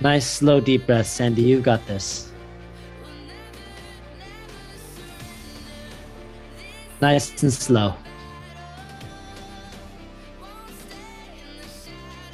[0.00, 1.42] Nice, slow, deep breaths, Sandy.
[1.42, 2.32] You've got this.
[7.02, 7.94] Nice and slow.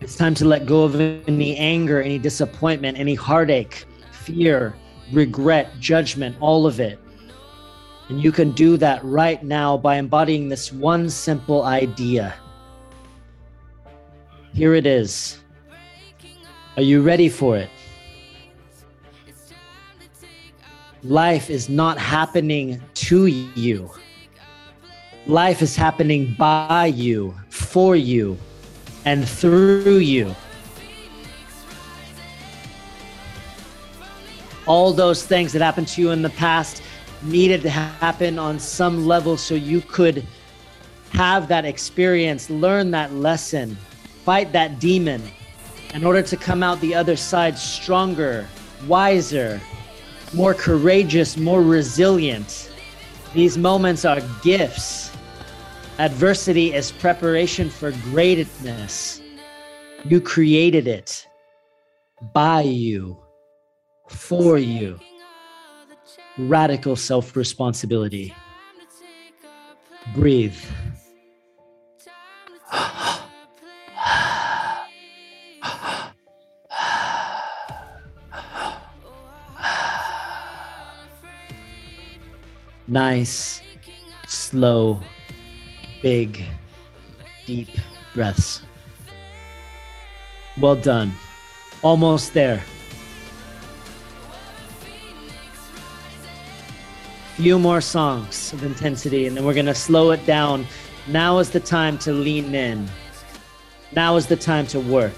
[0.00, 4.74] It's time to let go of any anger, any disappointment, any heartache, fear,
[5.12, 7.00] regret, judgment, all of it.
[8.08, 12.34] And you can do that right now by embodying this one simple idea.
[14.54, 15.38] Here it is.
[16.76, 17.68] Are you ready for it?
[21.02, 23.90] Life is not happening to you.
[25.26, 28.38] Life is happening by you, for you,
[29.08, 30.34] and through you.
[34.66, 36.82] All those things that happened to you in the past
[37.22, 40.26] needed to happen on some level so you could
[41.12, 43.78] have that experience, learn that lesson,
[44.26, 45.22] fight that demon
[45.94, 48.46] in order to come out the other side stronger,
[48.86, 49.58] wiser,
[50.34, 52.70] more courageous, more resilient.
[53.32, 55.07] These moments are gifts.
[55.98, 59.20] Adversity is preparation for greatness.
[60.04, 61.26] You created it
[62.32, 63.18] by you,
[64.08, 64.98] for you
[66.38, 68.34] radical self responsibility.
[70.14, 70.56] Breathe.
[82.86, 83.60] nice,
[84.26, 85.00] slow,
[86.02, 86.42] big,
[87.46, 87.68] deep
[88.14, 88.62] breaths.
[90.60, 91.12] Well done.
[91.82, 92.62] Almost there.
[97.38, 100.66] few more songs of intensity and then we're going to slow it down.
[101.06, 102.88] Now is the time to lean in.
[103.94, 105.14] Now is the time to work.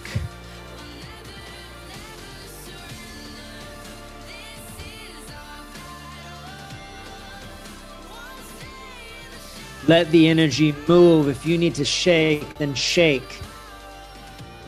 [9.91, 11.27] Let the energy move.
[11.27, 13.41] If you need to shake, then shake.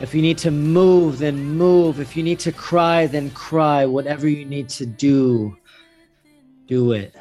[0.01, 2.01] If you need to move, then move.
[2.01, 3.85] If you need to cry, then cry.
[3.85, 5.55] Whatever you need to do,
[6.67, 7.15] do it.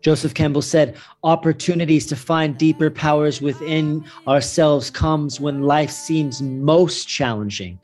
[0.00, 7.06] Joseph Campbell said, opportunities to find deeper powers within ourselves comes when life seems most
[7.06, 7.78] challenging.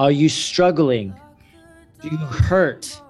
[0.00, 1.14] Are you struggling?
[2.02, 3.00] Do you hurt?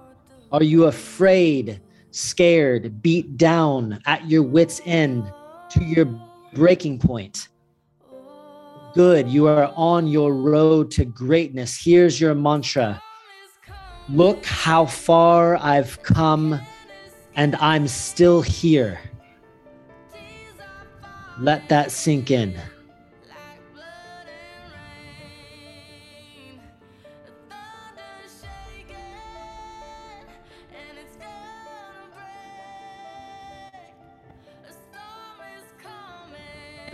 [0.51, 1.81] Are you afraid,
[2.15, 5.31] scared, beat down, at your wits' end,
[5.69, 6.05] to your
[6.53, 7.49] breaking point?
[8.93, 11.77] Good, you are on your road to greatness.
[11.83, 13.01] Here's your mantra
[14.07, 16.61] Look how far I've come
[17.35, 18.99] and I'm still here.
[21.39, 22.55] Let that sink in.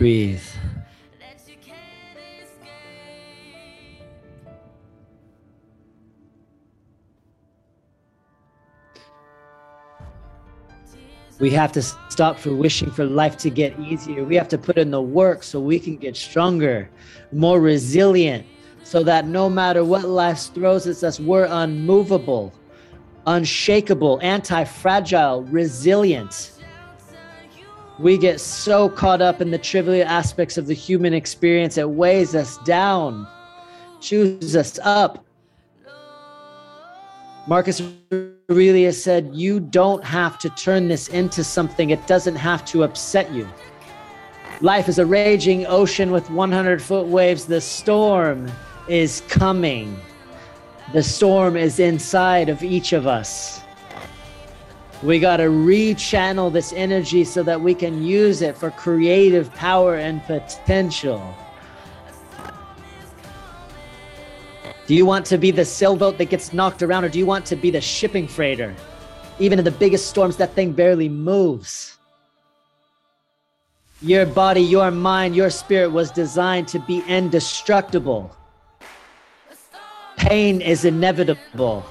[0.02, 0.42] Breathe.
[11.38, 14.24] We have to stop for wishing for life to get easier.
[14.24, 16.90] We have to put in the work so we can get stronger,
[17.30, 18.44] more resilient,
[18.82, 22.52] so that no matter what life throws at us, we're unmovable,
[23.28, 26.51] unshakable, anti fragile, resilient.
[28.02, 32.34] We get so caught up in the trivial aspects of the human experience, it weighs
[32.34, 33.28] us down,
[34.00, 35.24] chews us up.
[37.46, 37.80] Marcus
[38.50, 43.32] Aurelius said, You don't have to turn this into something, it doesn't have to upset
[43.32, 43.48] you.
[44.60, 47.46] Life is a raging ocean with 100 foot waves.
[47.46, 48.50] The storm
[48.88, 49.96] is coming.
[50.92, 53.60] The storm is inside of each of us.
[55.02, 59.96] We got to rechannel this energy so that we can use it for creative power
[59.96, 61.34] and potential.
[64.86, 67.46] Do you want to be the sailboat that gets knocked around, or do you want
[67.46, 68.74] to be the shipping freighter?
[69.40, 71.98] Even in the biggest storms, that thing barely moves.
[74.02, 78.36] Your body, your mind, your spirit was designed to be indestructible.
[80.16, 81.84] Pain is inevitable.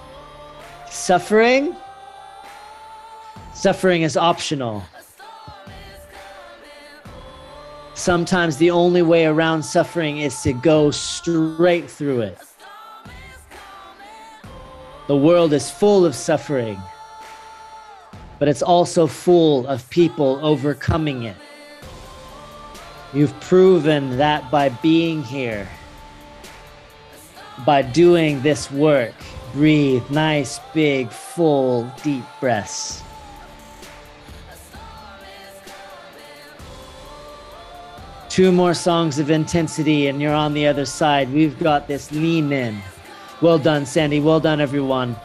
[0.90, 1.76] Suffering?
[3.62, 4.84] Suffering is optional.
[7.94, 12.40] Sometimes the only way around suffering is to go straight through it.
[15.06, 16.82] The world is full of suffering,
[18.40, 21.38] but it's also full of people overcoming it.
[23.14, 25.70] You've proven that by being here,
[27.64, 29.14] by doing this work.
[29.54, 33.04] Breathe nice, big, full, deep breaths.
[38.32, 41.30] Two more songs of intensity, and you're on the other side.
[41.34, 42.82] We've got this lean in.
[43.41, 44.22] Well done, Sandy.
[44.22, 45.18] Well done, everyone.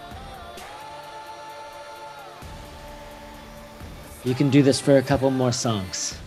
[4.25, 6.19] You can do this for a couple more songs.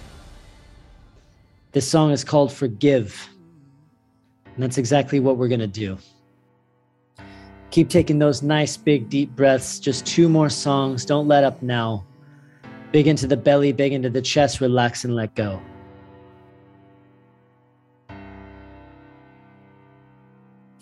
[1.73, 3.27] This song is called Forgive.
[4.45, 5.97] And that's exactly what we're going to do.
[7.72, 9.80] Keep taking those nice, big, deep breaths.
[9.81, 11.03] Just two more songs.
[11.03, 12.06] Don't let up now.
[12.93, 14.61] Big into the belly, big into the chest.
[14.61, 15.61] Relax and let go.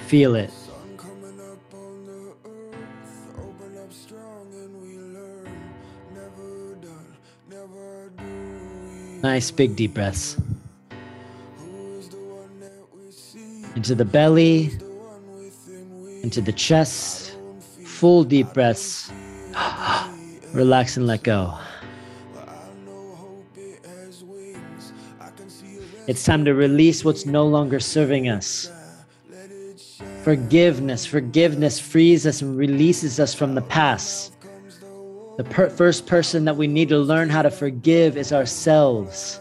[0.08, 0.54] Feel it.
[9.22, 10.38] Nice big deep breaths.
[13.76, 14.72] Into the belly,
[16.24, 17.36] into the chest,
[17.84, 19.12] full deep breaths.
[20.54, 21.54] Relax and let go.
[26.08, 28.72] It's time to release what's no longer serving us.
[30.28, 34.34] Forgiveness, forgiveness frees us and releases us from the past.
[35.38, 39.40] The per- first person that we need to learn how to forgive is ourselves.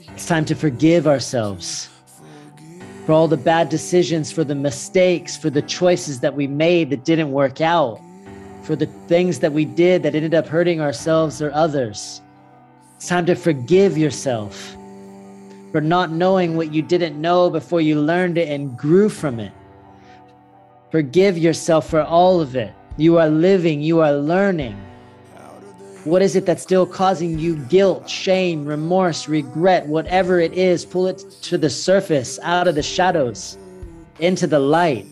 [0.00, 1.90] It's time to forgive ourselves
[3.04, 7.04] for all the bad decisions, for the mistakes, for the choices that we made that
[7.04, 8.00] didn't work out,
[8.62, 12.22] for the things that we did that ended up hurting ourselves or others.
[12.96, 14.74] It's time to forgive yourself
[15.74, 19.50] for not knowing what you didn't know before you learned it and grew from it.
[20.92, 22.72] Forgive yourself for all of it.
[22.96, 24.80] You are living, you are learning.
[26.04, 30.84] What is it that's still causing you guilt, shame, remorse, regret, whatever it is?
[30.84, 33.58] Pull it to the surface, out of the shadows,
[34.20, 35.06] into the light.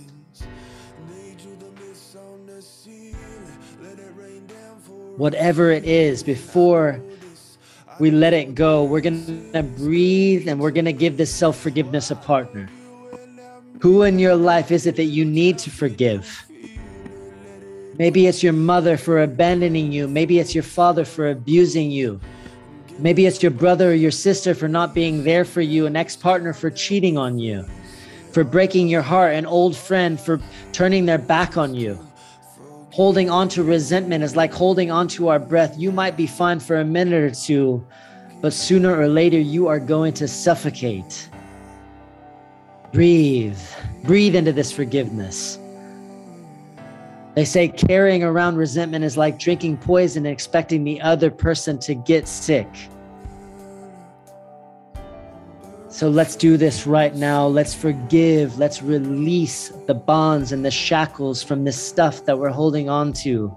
[5.16, 7.02] Whatever it is, before
[8.02, 11.56] we let it go, we're going to breathe and we're going to give this self
[11.56, 12.68] forgiveness a partner.
[13.80, 16.44] Who in your life is it that you need to forgive?
[18.00, 20.08] Maybe it's your mother for abandoning you.
[20.08, 22.20] Maybe it's your father for abusing you.
[22.98, 26.16] Maybe it's your brother or your sister for not being there for you, an ex
[26.16, 27.64] partner for cheating on you,
[28.32, 30.40] for breaking your heart, an old friend for
[30.72, 31.96] turning their back on you.
[32.92, 35.78] Holding on to resentment is like holding on to our breath.
[35.78, 37.86] You might be fine for a minute or two,
[38.42, 41.30] but sooner or later you are going to suffocate.
[42.92, 43.58] Breathe.
[44.04, 45.58] Breathe into this forgiveness.
[47.34, 51.94] They say carrying around resentment is like drinking poison and expecting the other person to
[51.94, 52.68] get sick.
[55.92, 57.46] So let's do this right now.
[57.46, 58.58] Let's forgive.
[58.58, 63.54] Let's release the bonds and the shackles from this stuff that we're holding on to.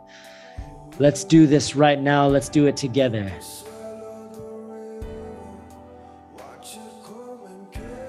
[1.00, 2.28] Let's do this right now.
[2.28, 3.32] Let's do it together.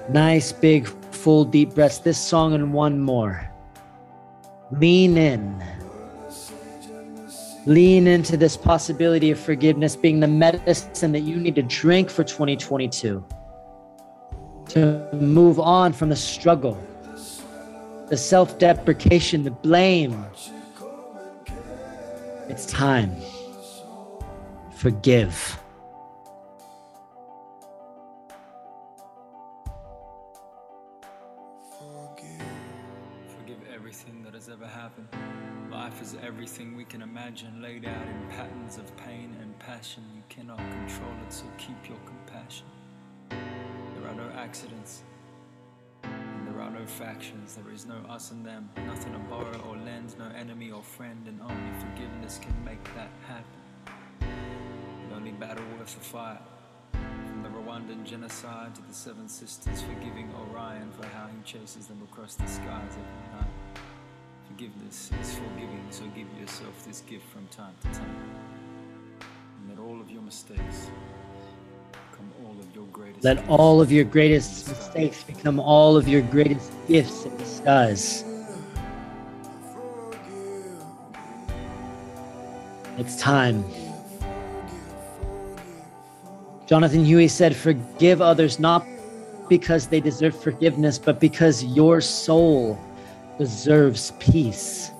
[0.09, 1.99] Nice, big, full, deep breaths.
[1.99, 3.49] This song and one more.
[4.71, 5.63] Lean in.
[7.65, 12.25] Lean into this possibility of forgiveness being the medicine that you need to drink for
[12.25, 13.25] 2022
[14.69, 16.77] to move on from the struggle,
[18.09, 20.25] the self deprecation, the blame.
[22.49, 23.15] It's time.
[24.75, 25.59] Forgive.
[48.17, 52.39] Us and them, nothing to borrow or lend, no enemy or friend, and only forgiveness
[52.41, 53.61] can make that happen.
[55.07, 56.41] The only battle worth the fight.
[56.93, 62.01] From the Rwandan genocide to the Seven Sisters, forgiving Orion for how he chases them
[62.11, 63.53] across the skies every night.
[64.47, 68.23] Forgiveness is forgiving, so give yourself this gift from time to time.
[69.59, 70.89] And let all of your mistakes
[73.21, 78.23] Let all of your greatest mistakes become all of your greatest gifts in disguise.
[82.97, 83.63] It's time.
[86.67, 88.85] Jonathan Huie said, Forgive others not
[89.47, 92.79] because they deserve forgiveness, but because your soul
[93.37, 94.91] deserves peace.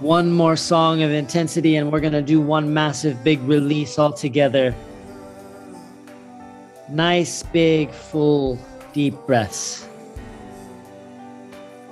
[0.00, 4.12] One more song of intensity, and we're going to do one massive big release all
[4.12, 4.72] together.
[6.88, 8.60] Nice, big, full,
[8.92, 9.88] deep breaths.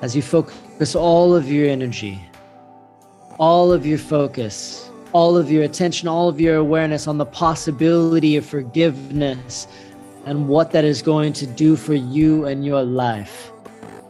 [0.03, 2.21] As you focus all of your energy,
[3.39, 8.37] all of your focus, all of your attention, all of your awareness on the possibility
[8.37, 9.67] of forgiveness
[10.27, 13.51] and what that is going to do for you and your life.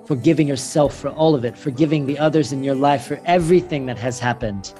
[0.06, 3.98] Forgiving yourself for all of it, forgiving the others in your life for everything that
[3.98, 4.72] has happened.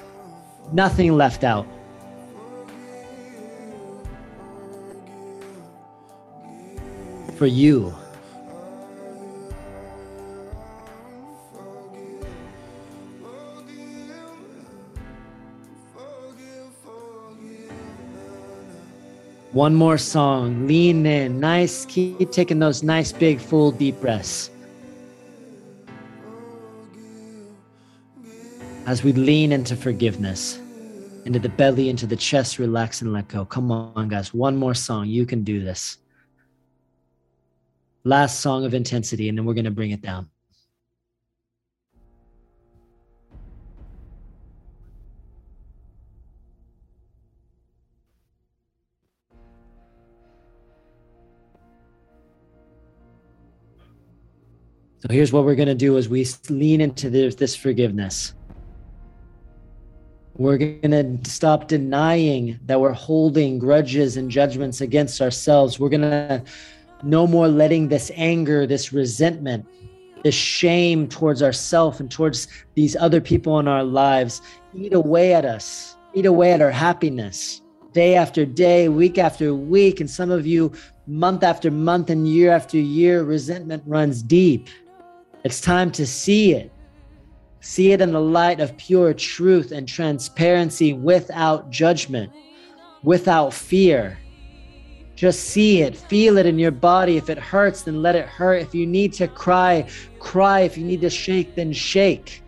[0.73, 1.66] Nothing left out.
[7.35, 7.93] For you.
[19.53, 20.66] One more song.
[20.69, 21.40] Lean in.
[21.40, 21.85] Nice.
[21.86, 24.51] Keep taking those nice, big, full, deep breaths.
[28.86, 30.60] As we lean into forgiveness,
[31.24, 33.44] into the belly, into the chest, relax and let go.
[33.44, 34.32] Come on, guys.
[34.32, 35.08] One more song.
[35.08, 35.98] You can do this.
[38.04, 40.30] Last song of intensity, and then we're going to bring it down.
[55.00, 58.32] So here's what we're going to do as we lean into this, this forgiveness.
[60.38, 60.90] We're going
[61.22, 65.80] to stop denying that we're holding grudges and judgments against ourselves.
[65.80, 66.42] We're going to
[67.02, 69.66] no more letting this anger, this resentment,
[70.24, 74.42] this shame towards ourselves and towards these other people in our lives
[74.74, 80.00] eat away at us, eat away at our happiness day after day, week after week.
[80.00, 80.70] And some of you,
[81.06, 84.68] month after month and year after year, resentment runs deep.
[85.44, 86.70] It's time to see it.
[87.60, 92.32] See it in the light of pure truth and transparency without judgment,
[93.02, 94.18] without fear.
[95.16, 97.16] Just see it, feel it in your body.
[97.16, 98.60] If it hurts, then let it hurt.
[98.60, 99.88] If you need to cry,
[100.18, 100.60] cry.
[100.60, 102.42] If you need to shake, then shake.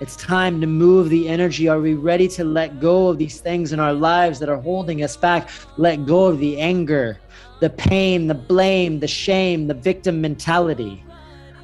[0.00, 1.68] It's time to move the energy.
[1.68, 5.02] Are we ready to let go of these things in our lives that are holding
[5.02, 5.48] us back?
[5.76, 7.18] Let go of the anger,
[7.60, 11.04] the pain, the blame, the shame, the victim mentality?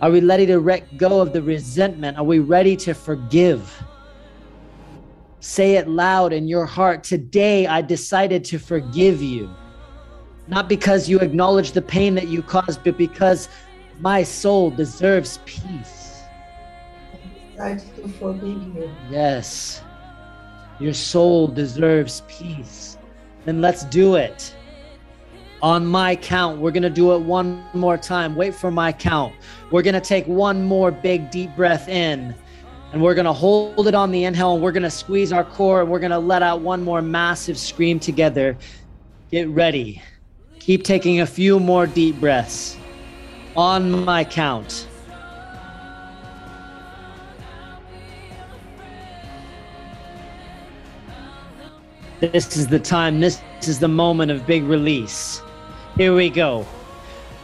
[0.02, 2.18] Are we ready to let go of the resentment?
[2.18, 3.82] Are we ready to forgive?
[5.40, 7.04] Say it loud in your heart.
[7.04, 9.48] Today, I decided to forgive you.
[10.48, 13.48] Not because you acknowledge the pain that you caused, but because
[14.00, 16.22] my soul deserves peace.
[17.60, 18.90] I decided to forgive you.
[19.10, 19.80] Yes.
[20.80, 22.98] Your soul deserves peace.
[23.44, 24.54] Then let's do it
[25.64, 26.60] on my count.
[26.60, 28.36] We're going to do it one more time.
[28.36, 29.32] Wait for my count.
[29.70, 32.34] We're going to take one more big deep breath in
[32.92, 35.42] and we're going to hold it on the inhale and we're going to squeeze our
[35.42, 38.58] core and we're going to let out one more massive scream together.
[39.30, 40.02] Get ready.
[40.58, 42.76] Keep taking a few more deep breaths
[43.56, 44.86] on my count.
[52.20, 55.40] This is the time, this is the moment of big release.
[55.96, 56.66] Here we go.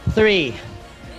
[0.09, 0.55] Three,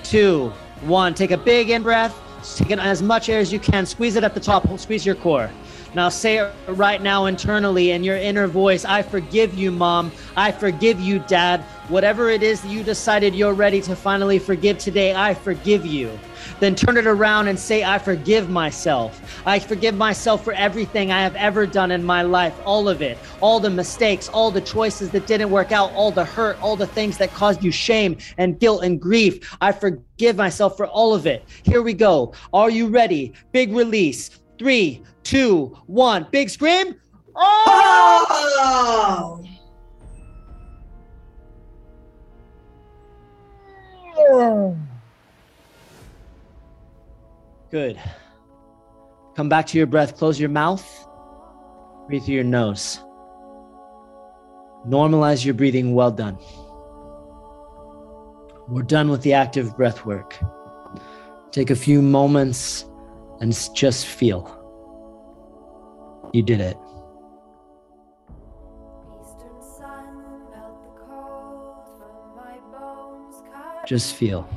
[0.02, 0.52] two,
[0.82, 1.14] one.
[1.14, 2.14] Take a big in breath.
[2.56, 3.86] Take in as much air as you can.
[3.86, 4.78] Squeeze it at the top.
[4.78, 5.50] Squeeze your core.
[5.94, 10.10] Now say it right now internally in your inner voice I forgive you, mom.
[10.36, 11.60] I forgive you, dad.
[11.88, 16.18] Whatever it is that you decided you're ready to finally forgive today, I forgive you.
[16.60, 19.42] Then turn it around and say, I forgive myself.
[19.44, 23.18] I forgive myself for everything I have ever done in my life, all of it,
[23.42, 26.86] all the mistakes, all the choices that didn't work out, all the hurt, all the
[26.86, 29.56] things that caused you shame and guilt and grief.
[29.60, 31.44] I forgive myself for all of it.
[31.64, 32.32] Here we go.
[32.54, 33.34] Are you ready?
[33.52, 34.41] Big release.
[34.58, 36.26] Three, two, one.
[36.30, 36.94] Big scream.
[37.34, 38.02] Oh!
[47.70, 47.98] Good.
[49.34, 50.16] Come back to your breath.
[50.16, 50.86] Close your mouth.
[52.06, 53.00] Breathe through your nose.
[54.86, 55.94] Normalize your breathing.
[55.94, 56.36] Well done.
[58.68, 60.38] We're done with the active breath work.
[61.50, 62.84] Take a few moments
[63.42, 64.46] and just feel.
[66.32, 66.76] You did it.
[73.84, 74.48] Just feel.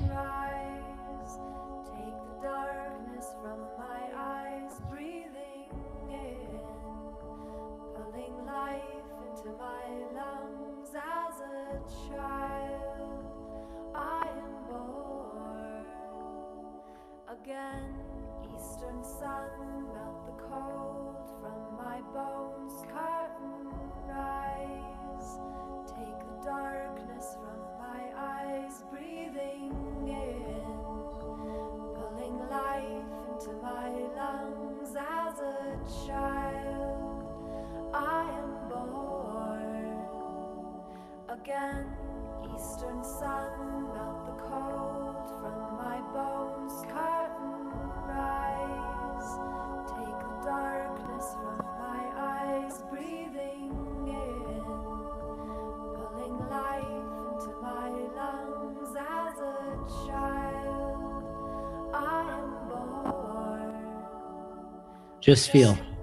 [65.26, 65.95] Just feel.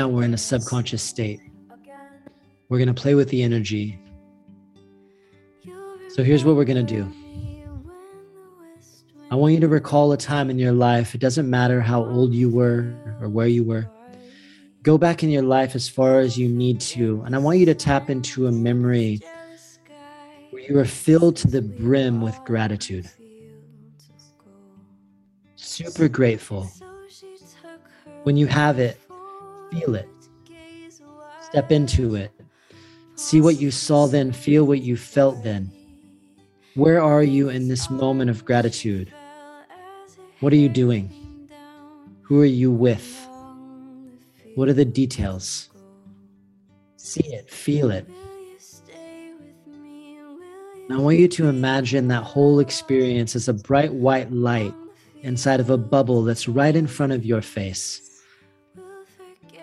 [0.00, 1.42] Now, we're in a subconscious state.
[2.70, 3.98] We're going to play with the energy.
[6.08, 7.12] So, here's what we're going to do
[9.30, 11.14] I want you to recall a time in your life.
[11.14, 13.90] It doesn't matter how old you were or where you were.
[14.82, 17.22] Go back in your life as far as you need to.
[17.26, 19.20] And I want you to tap into a memory
[20.48, 23.10] where you were filled to the brim with gratitude.
[25.56, 26.70] Super grateful.
[28.22, 28.99] When you have it,
[29.70, 30.08] feel it.
[31.42, 32.32] Step into it.
[33.16, 35.70] See what you saw then, feel what you felt then.
[36.74, 39.12] Where are you in this moment of gratitude?
[40.40, 41.10] What are you doing?
[42.22, 43.28] Who are you with?
[44.54, 45.68] What are the details?
[46.96, 48.08] See it, feel it.
[50.88, 54.74] And I want you to imagine that whole experience as a bright white light
[55.22, 58.09] inside of a bubble that's right in front of your face.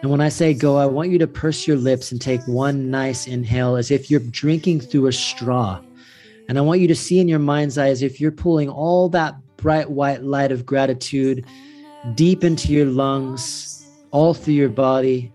[0.01, 2.91] And when I say go, I want you to purse your lips and take one
[2.91, 5.81] nice inhale as if you're drinking through a straw.
[6.47, 9.09] And I want you to see in your mind's eye as if you're pulling all
[9.09, 11.45] that bright white light of gratitude
[12.15, 15.33] deep into your lungs, all through your body.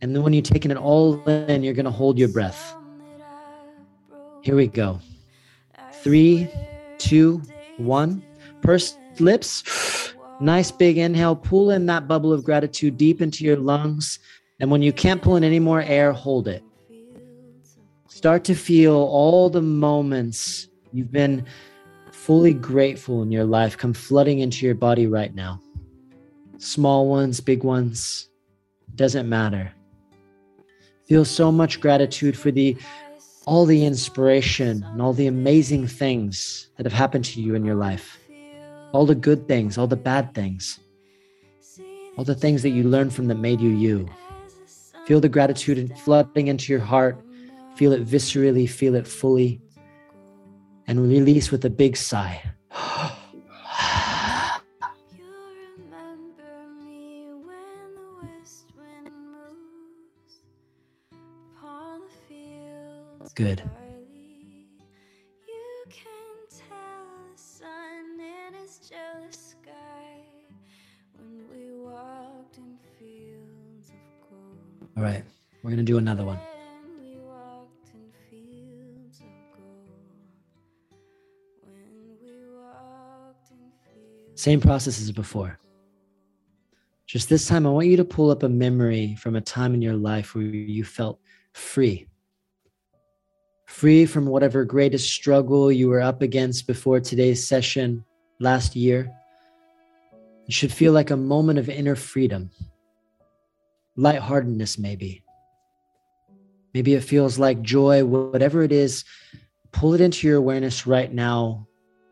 [0.00, 2.74] And then when you're taking it all in, you're going to hold your breath.
[4.42, 4.98] Here we go.
[5.92, 6.48] Three,
[6.98, 7.42] two,
[7.76, 8.24] one.
[8.62, 9.62] Pursed lips.
[10.40, 11.36] Nice big inhale.
[11.36, 14.18] Pull in that bubble of gratitude deep into your lungs.
[14.58, 16.64] And when you can't pull in any more air, hold it.
[18.08, 21.44] Start to feel all the moments you've been
[22.10, 25.60] fully grateful in your life come flooding into your body right now.
[26.58, 28.28] Small ones, big ones,
[28.94, 29.72] doesn't matter.
[31.06, 32.76] Feel so much gratitude for the
[33.46, 37.74] all the inspiration and all the amazing things that have happened to you in your
[37.74, 38.19] life.
[38.92, 40.80] All the good things, all the bad things,
[42.16, 44.08] all the things that you learned from that made you you.
[45.06, 47.24] Feel the gratitude flooding into your heart.
[47.76, 49.60] Feel it viscerally, feel it fully,
[50.86, 52.42] and release with a big sigh.
[63.38, 63.79] You
[75.00, 75.24] All right,
[75.62, 76.38] we're going to do another one.
[84.34, 85.58] Same process as before.
[87.06, 89.80] Just this time, I want you to pull up a memory from a time in
[89.80, 91.18] your life where you felt
[91.54, 92.06] free.
[93.68, 98.04] Free from whatever greatest struggle you were up against before today's session
[98.38, 99.10] last year.
[100.46, 102.50] It should feel like a moment of inner freedom,
[103.96, 105.22] lightheartedness, maybe.
[106.74, 109.04] Maybe it feels like joy, whatever it is,
[109.72, 111.66] pull it into your awareness right now.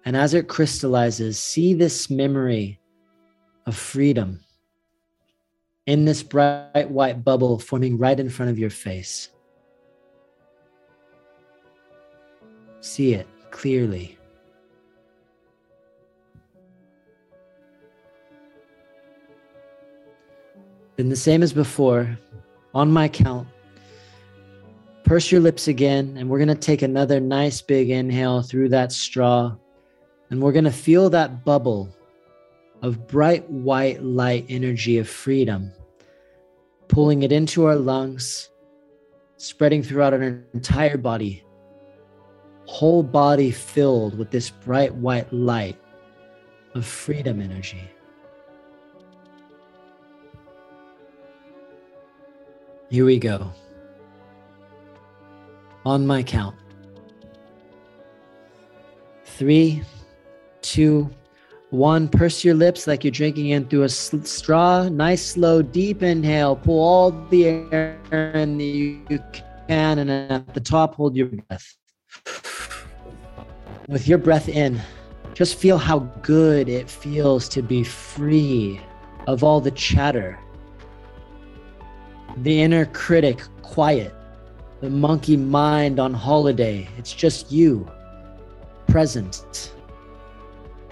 [0.05, 2.81] And as it crystallizes, see this memory
[3.67, 4.41] of freedom
[5.87, 9.31] in this bright white bubble forming right in front of your face.
[12.81, 14.18] See it clearly.
[20.99, 22.19] Then, the same as before,
[22.75, 23.49] on my count,
[25.05, 28.93] purse your lips again, and we're going to take another nice big inhale through that
[28.93, 29.57] straw.
[30.29, 31.89] And we're going to feel that bubble
[32.83, 35.73] of bright white light energy of freedom,
[36.89, 38.51] pulling it into our lungs
[39.39, 41.45] spreading throughout our entire body,
[42.67, 45.79] whole body filled with this bright white light
[46.75, 47.89] of freedom energy.
[52.91, 53.53] Here we go.
[55.85, 56.57] On my count.
[59.25, 59.83] Three,
[60.63, 61.11] two,
[61.71, 62.09] one.
[62.09, 64.89] Purse your lips like you're drinking in through a straw.
[64.89, 66.57] Nice, slow, deep inhale.
[66.57, 67.99] Pull all the air
[68.35, 69.05] in that you
[69.69, 69.99] can.
[69.99, 71.77] And at the top, hold your breath.
[73.87, 74.81] With your breath in,
[75.35, 78.81] just feel how good it feels to be free
[79.27, 80.39] of all the chatter
[82.37, 84.15] the inner critic quiet,
[84.81, 86.89] the monkey mind on holiday.
[86.97, 87.91] It's just you,
[88.87, 89.73] present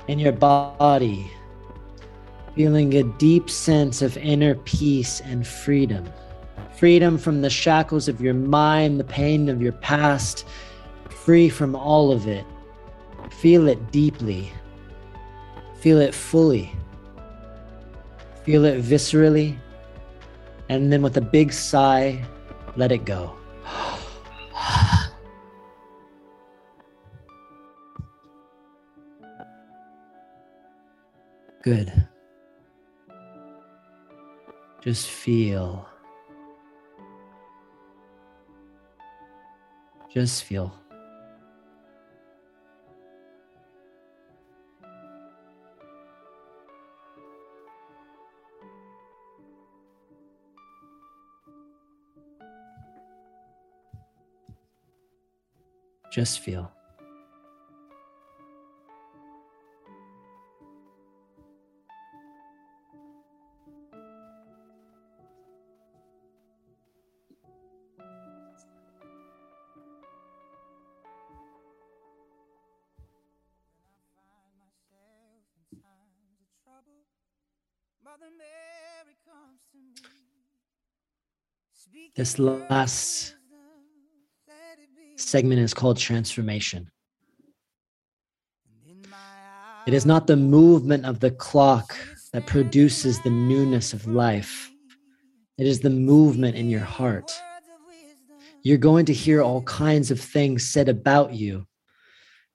[0.09, 1.31] in your body,
[2.55, 6.09] feeling a deep sense of inner peace and freedom.
[6.77, 10.47] Freedom from the shackles of your mind, the pain of your past,
[11.09, 12.45] free from all of it.
[13.31, 14.51] Feel it deeply,
[15.81, 16.73] feel it fully,
[18.45, 19.59] feel it viscerally
[20.68, 22.24] and then with a big sigh,
[22.76, 23.36] let it go.
[31.62, 31.93] Good.
[34.80, 35.88] Just feel.
[40.09, 40.72] Just feel.
[56.16, 56.72] Just feel.
[82.14, 83.36] This last
[85.16, 86.90] segment is called transformation.
[89.86, 91.97] It is not the movement of the clock
[92.32, 94.70] that produces the newness of life.
[95.59, 97.32] It is the movement in your heart.
[98.62, 101.66] You're going to hear all kinds of things said about you.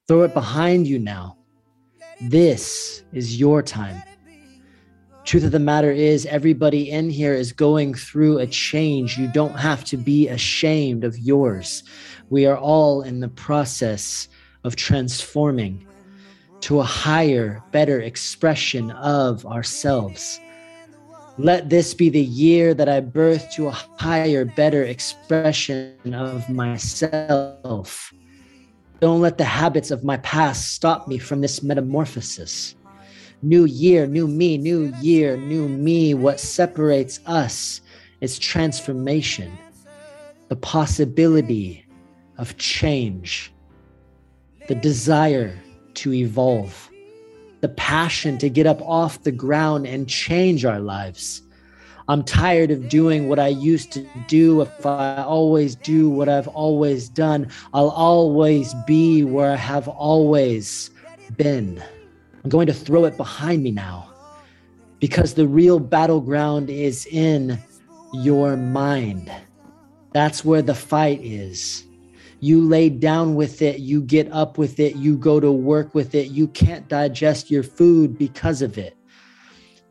[0.08, 1.38] Throw it behind you now.
[2.20, 4.04] This is your time.
[5.24, 9.18] Truth of the matter is, everybody in here is going through a change.
[9.18, 11.84] You don't have to be ashamed of yours.
[12.30, 14.28] We are all in the process
[14.64, 15.86] of transforming
[16.62, 20.40] to a higher, better expression of ourselves.
[21.38, 28.14] Let this be the year that I birth to a higher, better expression of myself.
[29.00, 32.76] Don't let the habits of my past stop me from this metamorphosis
[33.42, 36.14] new year, new me, new year, new me.
[36.14, 37.82] What separates us
[38.22, 39.52] is transformation,
[40.50, 41.86] the possibility
[42.38, 43.52] of change,
[44.68, 45.58] the desire
[45.96, 46.90] to evolve,
[47.62, 51.42] the passion to get up off the ground and change our lives.
[52.08, 54.62] I'm tired of doing what I used to do.
[54.62, 60.90] If I always do what I've always done, I'll always be where I have always
[61.38, 61.82] been.
[62.44, 64.10] I'm going to throw it behind me now
[65.00, 67.60] because the real battleground is in
[68.14, 69.32] your mind.
[70.14, 71.86] That's where the fight is.
[72.40, 76.16] You lay down with it, you get up with it, you go to work with
[76.16, 76.30] it.
[76.30, 78.98] You can't digest your food because of it.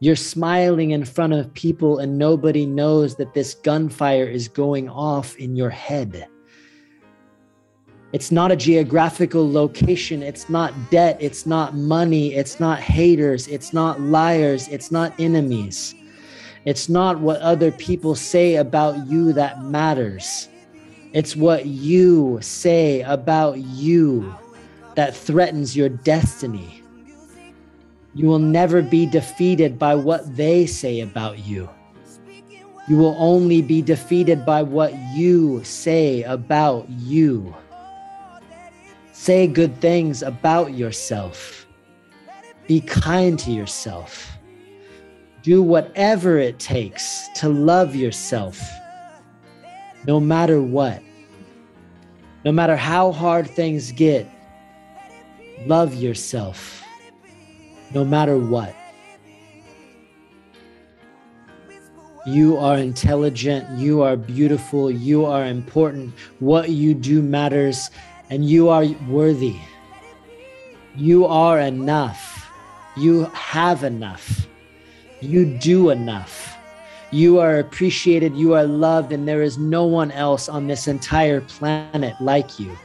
[0.01, 5.37] You're smiling in front of people, and nobody knows that this gunfire is going off
[5.37, 6.27] in your head.
[8.13, 10.23] It's not a geographical location.
[10.23, 11.17] It's not debt.
[11.21, 12.35] It's not money.
[12.35, 13.47] It's not haters.
[13.47, 14.67] It's not liars.
[14.69, 15.95] It's not enemies.
[16.65, 20.49] It's not what other people say about you that matters.
[21.13, 24.35] It's what you say about you
[24.97, 26.83] that threatens your destiny.
[28.15, 31.69] You will never be defeated by what they say about you.
[32.89, 37.55] You will only be defeated by what you say about you.
[39.21, 41.67] Say good things about yourself.
[42.67, 44.33] Be kind to yourself.
[45.43, 48.59] Do whatever it takes to love yourself,
[50.07, 51.03] no matter what.
[52.47, 54.27] No matter how hard things get,
[55.67, 56.83] love yourself,
[57.93, 58.75] no matter what.
[62.27, 63.79] You are intelligent.
[63.79, 64.91] You are beautiful.
[64.91, 66.15] You are important.
[66.39, 67.91] What you do matters,
[68.31, 69.57] and you are worthy.
[70.97, 72.49] You are enough.
[72.97, 74.47] You have enough.
[75.21, 76.57] You do enough.
[77.11, 78.37] You are appreciated.
[78.37, 82.77] You are loved, and there is no one else on this entire planet like you.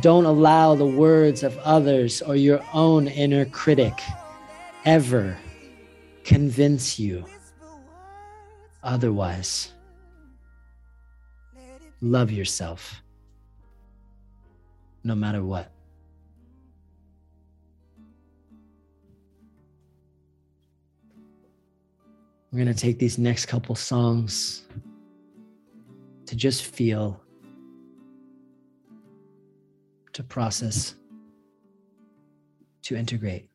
[0.00, 3.92] Don't allow the words of others or your own inner critic
[4.84, 5.36] ever
[6.24, 7.24] convince you
[8.82, 9.72] otherwise.
[12.00, 13.02] Love yourself
[15.06, 15.70] no matter what.
[22.50, 24.64] We're going to take these next couple songs
[26.26, 27.20] to just feel,
[30.12, 30.96] to process,
[32.82, 33.48] to integrate.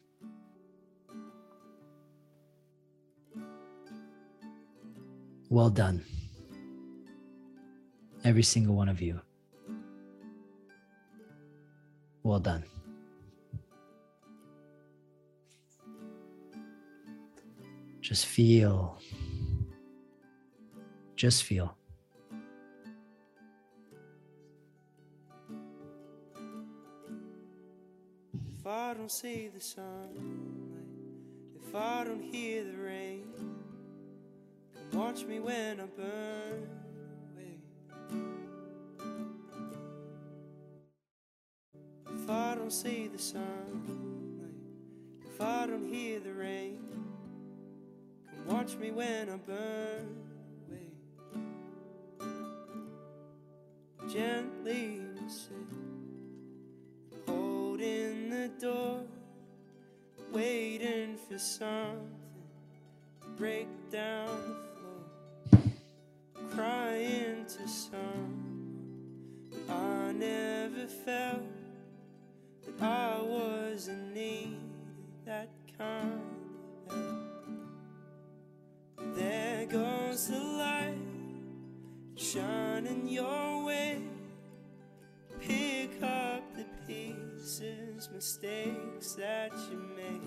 [5.49, 6.05] Well done.
[8.23, 9.19] Every single one of you.
[12.23, 12.63] Well done.
[18.01, 18.99] Just feel.
[21.15, 21.75] Just feel.
[28.33, 30.09] If I don't see the sunlight,
[31.55, 33.25] if I don't hear the rain,
[34.91, 36.69] come watch me when I burn
[42.23, 44.53] If I don't see the sun,
[45.25, 46.77] if I don't hear the rain,
[48.29, 50.17] come watch me when I burn
[50.69, 50.91] away.
[54.07, 55.51] Gently sit
[57.25, 59.01] holding the door,
[60.31, 62.07] waiting for something
[63.21, 64.27] to break down
[65.49, 65.73] the floor,
[66.51, 68.77] crying to someone
[69.67, 71.60] I never felt
[72.79, 74.59] I was in need
[74.99, 76.21] of that kind
[76.87, 77.31] of help.
[79.15, 80.97] There goes the light
[82.15, 84.01] shining your way.
[85.39, 90.21] Pick up the pieces, mistakes that you made.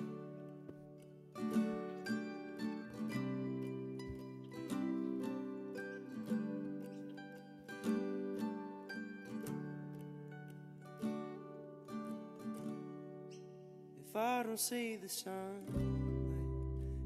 [14.15, 15.35] If I don't see the sunlight,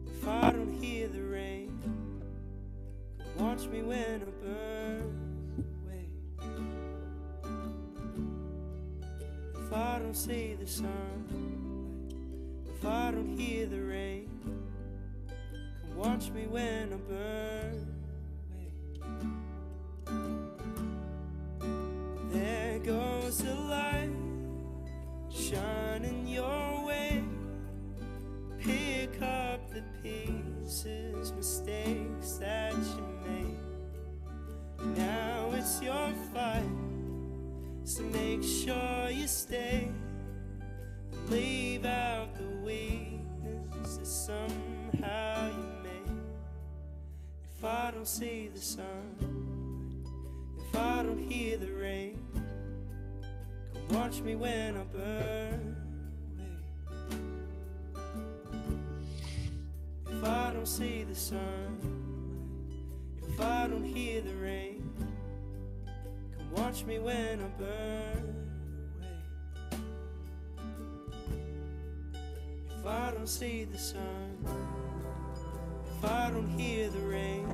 [0.08, 1.80] if I don't hear the rain,
[3.18, 6.10] come watch me when I burn away.
[9.54, 12.12] If I don't see the sunlight,
[12.76, 14.28] if I don't hear the rain,
[15.80, 17.87] come watch me when I burn
[31.38, 34.96] mistakes that you made.
[34.96, 36.68] Now it's your fight,
[37.84, 39.88] so make sure you stay.
[41.28, 46.12] Leave out the weakness that somehow you made.
[47.56, 50.04] If I don't see the sun,
[50.58, 52.18] if I don't hear the rain,
[53.72, 55.87] come watch me when I burn
[60.68, 61.78] see the sun,
[63.26, 64.92] if I don't hear the rain,
[66.36, 68.34] come watch me when I burn
[69.72, 69.78] away.
[72.68, 74.36] If I don't see the sun,
[75.96, 77.48] if I don't hear the rain,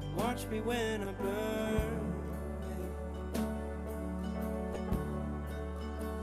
[0.00, 3.42] come watch me when I burn away.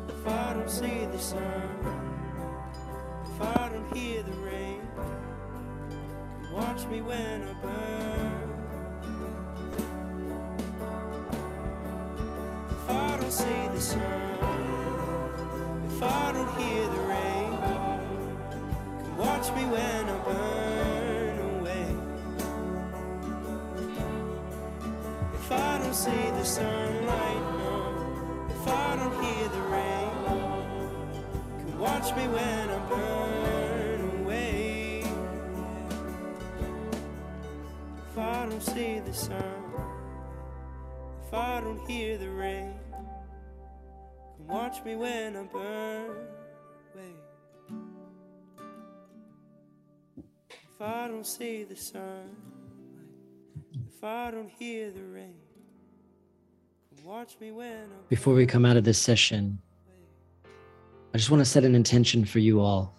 [0.09, 1.69] If I don't see the sun,
[3.25, 4.81] if I don't hear the rain,
[6.55, 8.49] watch me when I burn.
[12.69, 14.01] If I don't see the sun,
[15.87, 17.51] if I don't hear the rain,
[19.17, 21.87] watch me when I burn away.
[25.33, 30.11] If I don't see the sunlight, no, if I don't hear the rain,
[31.79, 32.74] watch me when I
[38.65, 39.61] see the sun,
[41.25, 42.73] if I don't hear the rain,
[44.37, 46.09] come watch me when I burn
[46.95, 47.13] away.
[50.17, 52.35] If I don't see the sun,
[53.87, 55.35] if I don't hear the rain,
[56.95, 59.59] come watch me when I'm Before we come out of this session,
[61.13, 62.95] I just want to set an intention for you all.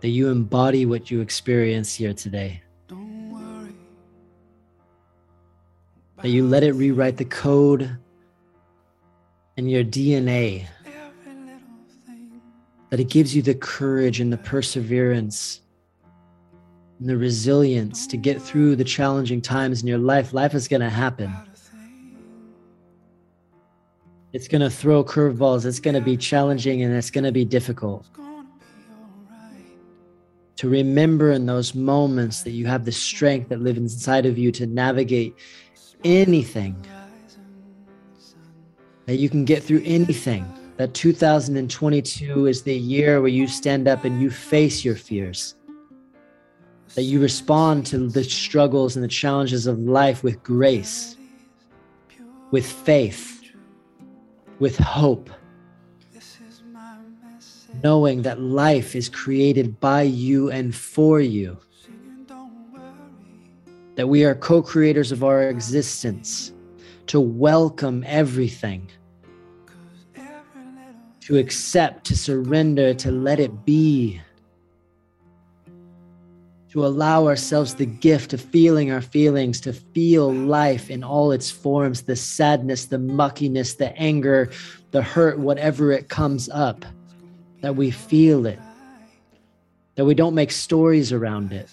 [0.00, 2.63] That you embody what you experience here today,
[6.24, 7.98] that you let it rewrite the code
[9.58, 10.64] in your DNA,
[12.88, 15.60] that it gives you the courage and the perseverance
[16.98, 20.32] and the resilience to get through the challenging times in your life.
[20.32, 21.30] Life is going to happen.
[24.32, 25.66] It's going to throw curveballs.
[25.66, 28.06] It's going to be challenging and it's going to be difficult.
[30.56, 34.50] To remember in those moments that you have the strength that lives inside of you
[34.52, 35.34] to navigate
[36.04, 36.76] anything,
[39.06, 40.46] that you can get through anything.
[40.76, 45.54] That 2022 is the year where you stand up and you face your fears.
[46.94, 51.16] That you respond to the struggles and the challenges of life with grace,
[52.50, 53.42] with faith,
[54.58, 55.30] with hope.
[57.82, 61.58] Knowing that life is created by you and for you.
[63.96, 66.52] That we are co creators of our existence,
[67.06, 68.88] to welcome everything,
[71.20, 74.20] to accept, to surrender, to let it be,
[76.70, 81.50] to allow ourselves the gift of feeling our feelings, to feel life in all its
[81.50, 84.50] forms the sadness, the muckiness, the anger,
[84.90, 86.84] the hurt, whatever it comes up,
[87.60, 88.58] that we feel it,
[89.94, 91.68] that we don't make stories around it.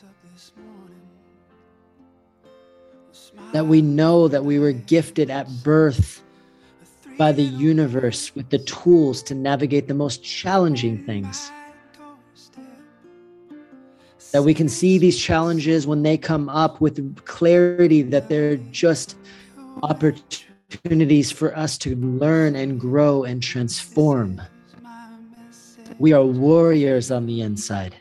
[3.53, 6.21] That we know that we were gifted at birth
[7.17, 11.51] by the universe with the tools to navigate the most challenging things.
[14.31, 19.17] That we can see these challenges when they come up with clarity, that they're just
[19.83, 24.41] opportunities for us to learn and grow and transform.
[25.99, 27.95] We are warriors on the inside.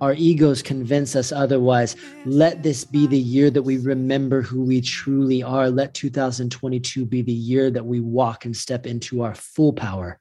[0.00, 1.96] Our egos convince us otherwise.
[2.26, 5.70] Let this be the year that we remember who we truly are.
[5.70, 10.20] Let 2022 be the year that we walk and step into our full power,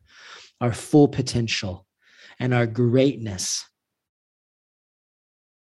[0.62, 1.86] our full potential,
[2.40, 3.68] and our greatness.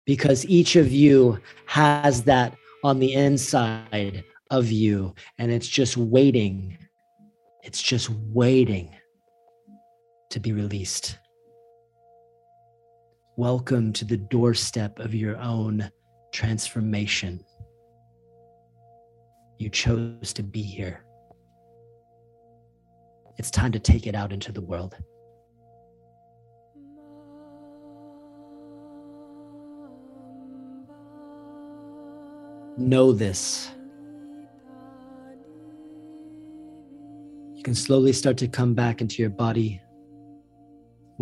[0.05, 6.77] Because each of you has that on the inside of you, and it's just waiting.
[7.63, 8.91] It's just waiting
[10.31, 11.19] to be released.
[13.39, 15.91] Welcome to the doorstep of your own
[16.33, 17.43] transformation.
[19.59, 21.07] You chose to be here.
[23.39, 24.97] It's time to take it out into the world.
[32.77, 33.71] Know this.
[37.55, 39.81] You can slowly start to come back into your body,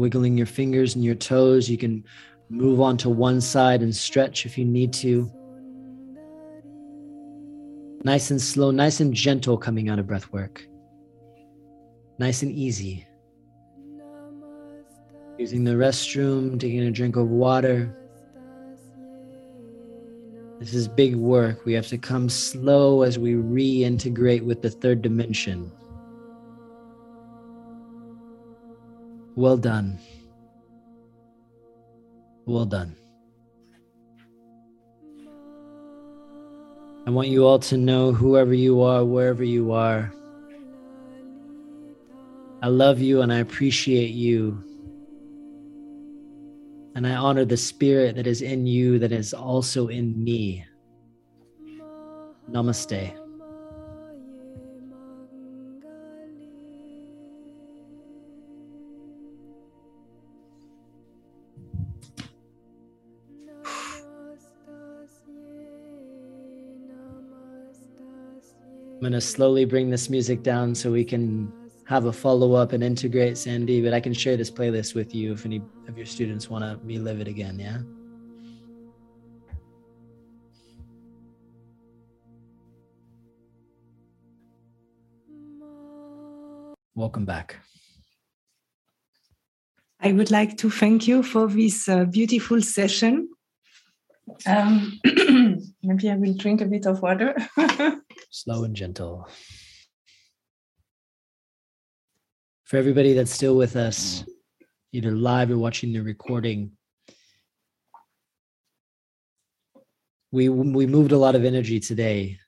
[0.01, 1.68] wiggling your fingers and your toes.
[1.68, 2.02] You can
[2.48, 5.31] move on to one side and stretch if you need to.
[8.02, 10.66] Nice and slow, nice and gentle coming out of breath work.
[12.18, 13.06] Nice and easy.
[15.39, 17.97] Using the restroom, taking a drink of water.
[20.59, 21.64] This is big work.
[21.64, 25.72] We have to come slow as we reintegrate with the third dimension.
[29.40, 29.98] Well done.
[32.44, 32.94] Well done.
[37.06, 40.12] I want you all to know, whoever you are, wherever you are,
[42.60, 44.62] I love you and I appreciate you.
[46.94, 50.66] And I honor the spirit that is in you, that is also in me.
[52.50, 53.19] Namaste.
[69.01, 71.51] I'm going to slowly bring this music down so we can
[71.86, 75.32] have a follow up and integrate Sandy, but I can share this playlist with you
[75.32, 77.59] if any of your students want to relive it again.
[77.59, 77.78] Yeah.
[86.94, 87.56] Welcome back.
[89.98, 93.31] I would like to thank you for this uh, beautiful session.
[94.44, 95.01] Um,
[95.82, 97.35] maybe I will drink a bit of water.
[98.31, 99.28] slow and gentle.
[102.65, 104.24] For everybody that's still with us,
[104.93, 106.73] either live or watching the recording,
[110.31, 112.39] we we moved a lot of energy today.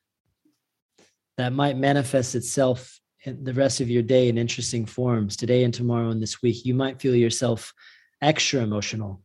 [1.37, 5.37] That might manifest itself in the rest of your day in interesting forms.
[5.37, 7.73] Today and tomorrow and this week, you might feel yourself
[8.21, 9.23] extra emotional.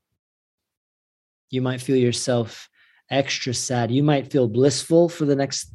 [1.52, 2.68] You might feel yourself
[3.12, 3.92] extra sad.
[3.92, 5.72] You might feel blissful for the next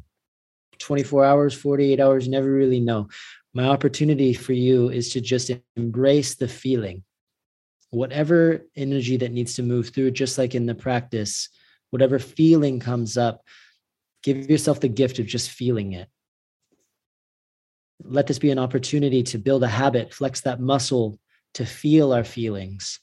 [0.79, 3.09] 24 hours 48 hours never really know.
[3.53, 7.03] My opportunity for you is to just embrace the feeling.
[7.91, 11.49] Whatever energy that needs to move through just like in the practice
[11.93, 13.43] whatever feeling comes up
[14.23, 16.09] give yourself the gift of just feeling it.
[18.03, 21.19] Let this be an opportunity to build a habit flex that muscle
[21.53, 22.99] to feel our feelings.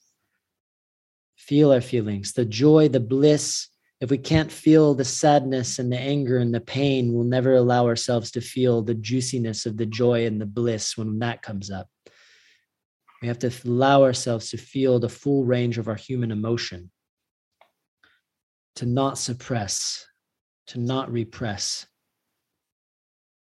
[1.37, 2.33] Feel our feelings.
[2.33, 3.69] The joy the bliss
[4.01, 7.87] if we can't feel the sadness and the anger and the pain we'll never allow
[7.87, 11.89] ourselves to feel the juiciness of the joy and the bliss when that comes up.
[13.23, 16.91] We have to allow ourselves to feel the full range of our human emotion.
[18.77, 20.07] To not suppress
[20.71, 21.85] to not repress.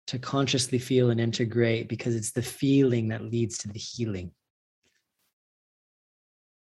[0.06, 4.30] To consciously feel and integrate because it's the feeling that leads to the healing.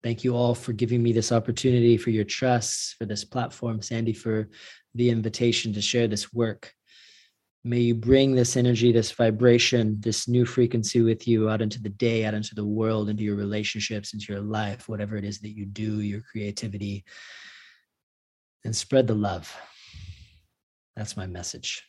[0.02, 4.14] Thank you all for giving me this opportunity, for your trust, for this platform, Sandy,
[4.14, 4.50] for
[4.96, 6.74] the invitation to share this work.
[7.66, 11.90] May you bring this energy, this vibration, this new frequency with you out into the
[11.90, 15.50] day, out into the world, into your relationships, into your life, whatever it is that
[15.50, 17.04] you do, your creativity,
[18.64, 19.54] and spread the love.
[20.96, 21.84] That's my message.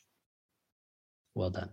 [1.36, 1.70] Well done.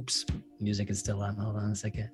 [0.00, 0.24] Oops,
[0.60, 1.36] music is still on.
[1.36, 2.08] Hold on a second.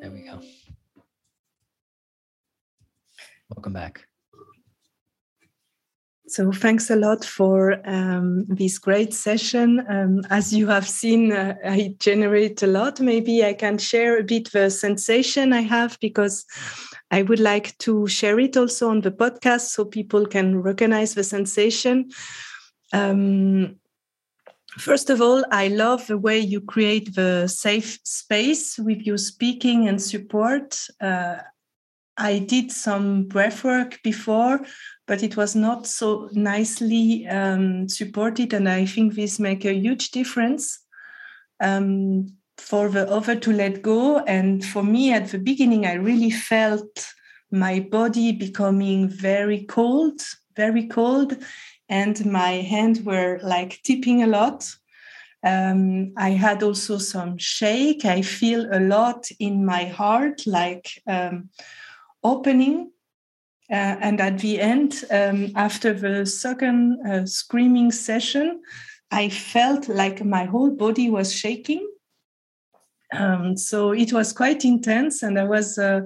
[0.00, 0.40] There we go.
[3.54, 4.06] Welcome back.
[6.28, 9.84] So thanks a lot for um, this great session.
[9.86, 13.00] Um, as you have seen, uh, I generate a lot.
[13.00, 16.46] Maybe I can share a bit the sensation I have because
[17.10, 21.24] I would like to share it also on the podcast so people can recognize the
[21.24, 22.08] sensation.
[22.94, 23.79] Um,
[24.78, 29.88] First of all, I love the way you create the safe space with your speaking
[29.88, 30.78] and support.
[31.00, 31.38] Uh,
[32.16, 34.60] I did some breath work before,
[35.06, 38.52] but it was not so nicely um, supported.
[38.52, 40.78] And I think this make a huge difference
[41.60, 42.28] um,
[42.58, 44.18] for the other to let go.
[44.20, 47.06] And for me, at the beginning, I really felt
[47.50, 50.20] my body becoming very cold,
[50.56, 51.36] very cold.
[51.90, 54.66] And my hands were like tipping a lot.
[55.44, 58.06] Um, I had also some shake.
[58.06, 61.50] I feel a lot in my heart, like um,
[62.22, 62.92] opening
[63.70, 68.60] uh, and at the end, um, after the second uh, screaming session,
[69.12, 71.88] I felt like my whole body was shaking.
[73.16, 76.00] Um, so it was quite intense, and I was uh,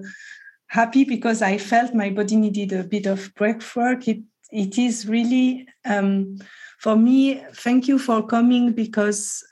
[0.66, 4.08] happy because I felt my body needed a bit of breath work.
[4.08, 4.20] It,
[4.54, 6.38] it is really, um,
[6.78, 9.44] for me, thank you for coming because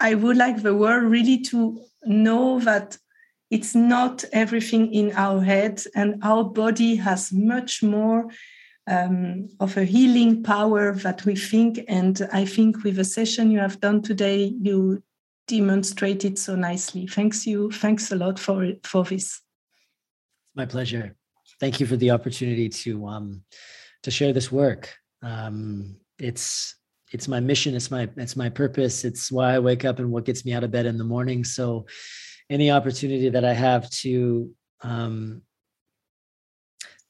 [0.00, 2.96] I would like the world really to know that
[3.50, 8.26] it's not everything in our head, and our body has much more
[8.86, 11.80] um, of a healing power that we think.
[11.86, 15.02] And I think with the session you have done today, you
[15.46, 17.06] demonstrated so nicely.
[17.06, 17.70] Thanks you.
[17.70, 19.40] Thanks a lot for for this.
[20.54, 21.14] My pleasure.
[21.60, 23.42] Thank you for the opportunity to um,
[24.04, 24.94] to share this work.
[25.22, 26.76] Um, it's
[27.12, 27.74] it's my mission.
[27.74, 29.04] It's my it's my purpose.
[29.04, 31.42] It's why I wake up and what gets me out of bed in the morning.
[31.42, 31.86] So
[32.50, 34.50] any opportunity that I have to
[34.82, 35.42] um,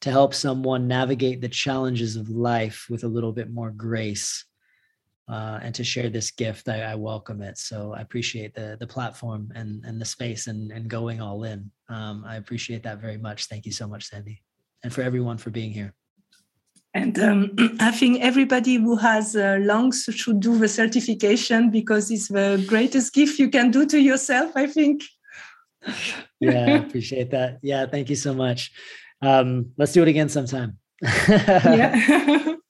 [0.02, 4.44] to help someone navigate the challenges of life with a little bit more grace
[5.26, 7.56] uh, and to share this gift, I, I, welcome it.
[7.56, 11.70] So I appreciate the the platform and and the space and and going all in.
[11.88, 13.46] Um, I appreciate that very much.
[13.46, 14.42] Thank you so much, Sandy,
[14.84, 15.94] and for everyone for being here.
[16.94, 17.50] And um,
[17.80, 23.12] I think everybody who has uh, lungs should do the certification because it's the greatest
[23.12, 24.52] gift you can do to yourself.
[24.54, 25.02] I think
[26.40, 27.58] yeah, I appreciate that.
[27.62, 28.72] Yeah, thank you so much.
[29.20, 30.78] Um, let's do it again sometime.
[31.02, 32.54] yeah.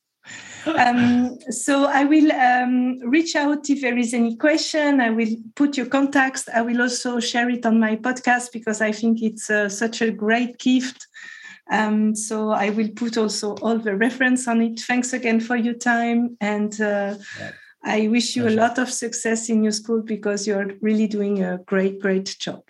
[0.79, 5.01] um, so I will um, reach out if there is any question.
[5.01, 6.49] I will put your contacts.
[6.49, 10.11] I will also share it on my podcast because I think it's uh, such a
[10.11, 11.07] great gift.
[11.71, 14.81] Um, so I will put also all the reference on it.
[14.81, 17.53] Thanks again for your time, and uh, yeah.
[17.83, 18.59] I wish you Pleasure.
[18.59, 22.63] a lot of success in your school because you're really doing a great, great job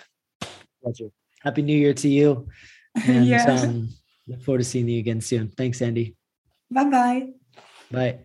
[0.85, 1.11] pleasure.
[1.43, 2.47] Happy New Year to you.
[3.09, 3.45] And yeah.
[3.51, 3.89] um,
[4.29, 5.49] look forward to seeing you again soon.
[5.49, 6.15] Thanks, Sandy.
[6.71, 7.33] Bye-bye.
[7.91, 8.19] Bye.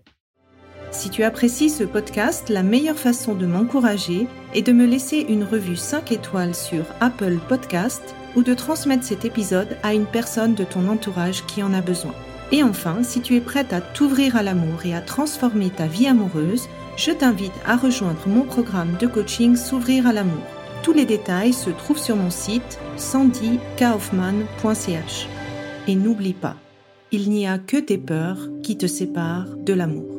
[0.92, 5.44] Si tu apprécies ce podcast, la meilleure façon de m'encourager est de me laisser une
[5.44, 10.64] revue 5 étoiles sur Apple Podcast ou de transmettre cet épisode à une personne de
[10.64, 12.14] ton entourage qui en a besoin.
[12.52, 16.08] Et enfin, si tu es prête à t'ouvrir à l'amour et à transformer ta vie
[16.08, 20.44] amoureuse, je t'invite à rejoindre mon programme de coaching S'ouvrir à l'amour.
[20.84, 25.28] Tous les détails se trouvent sur mon site sandykaufman.ch.
[25.88, 26.56] Et n'oublie pas,
[27.12, 30.19] il n'y a que tes peurs qui te séparent de l'amour.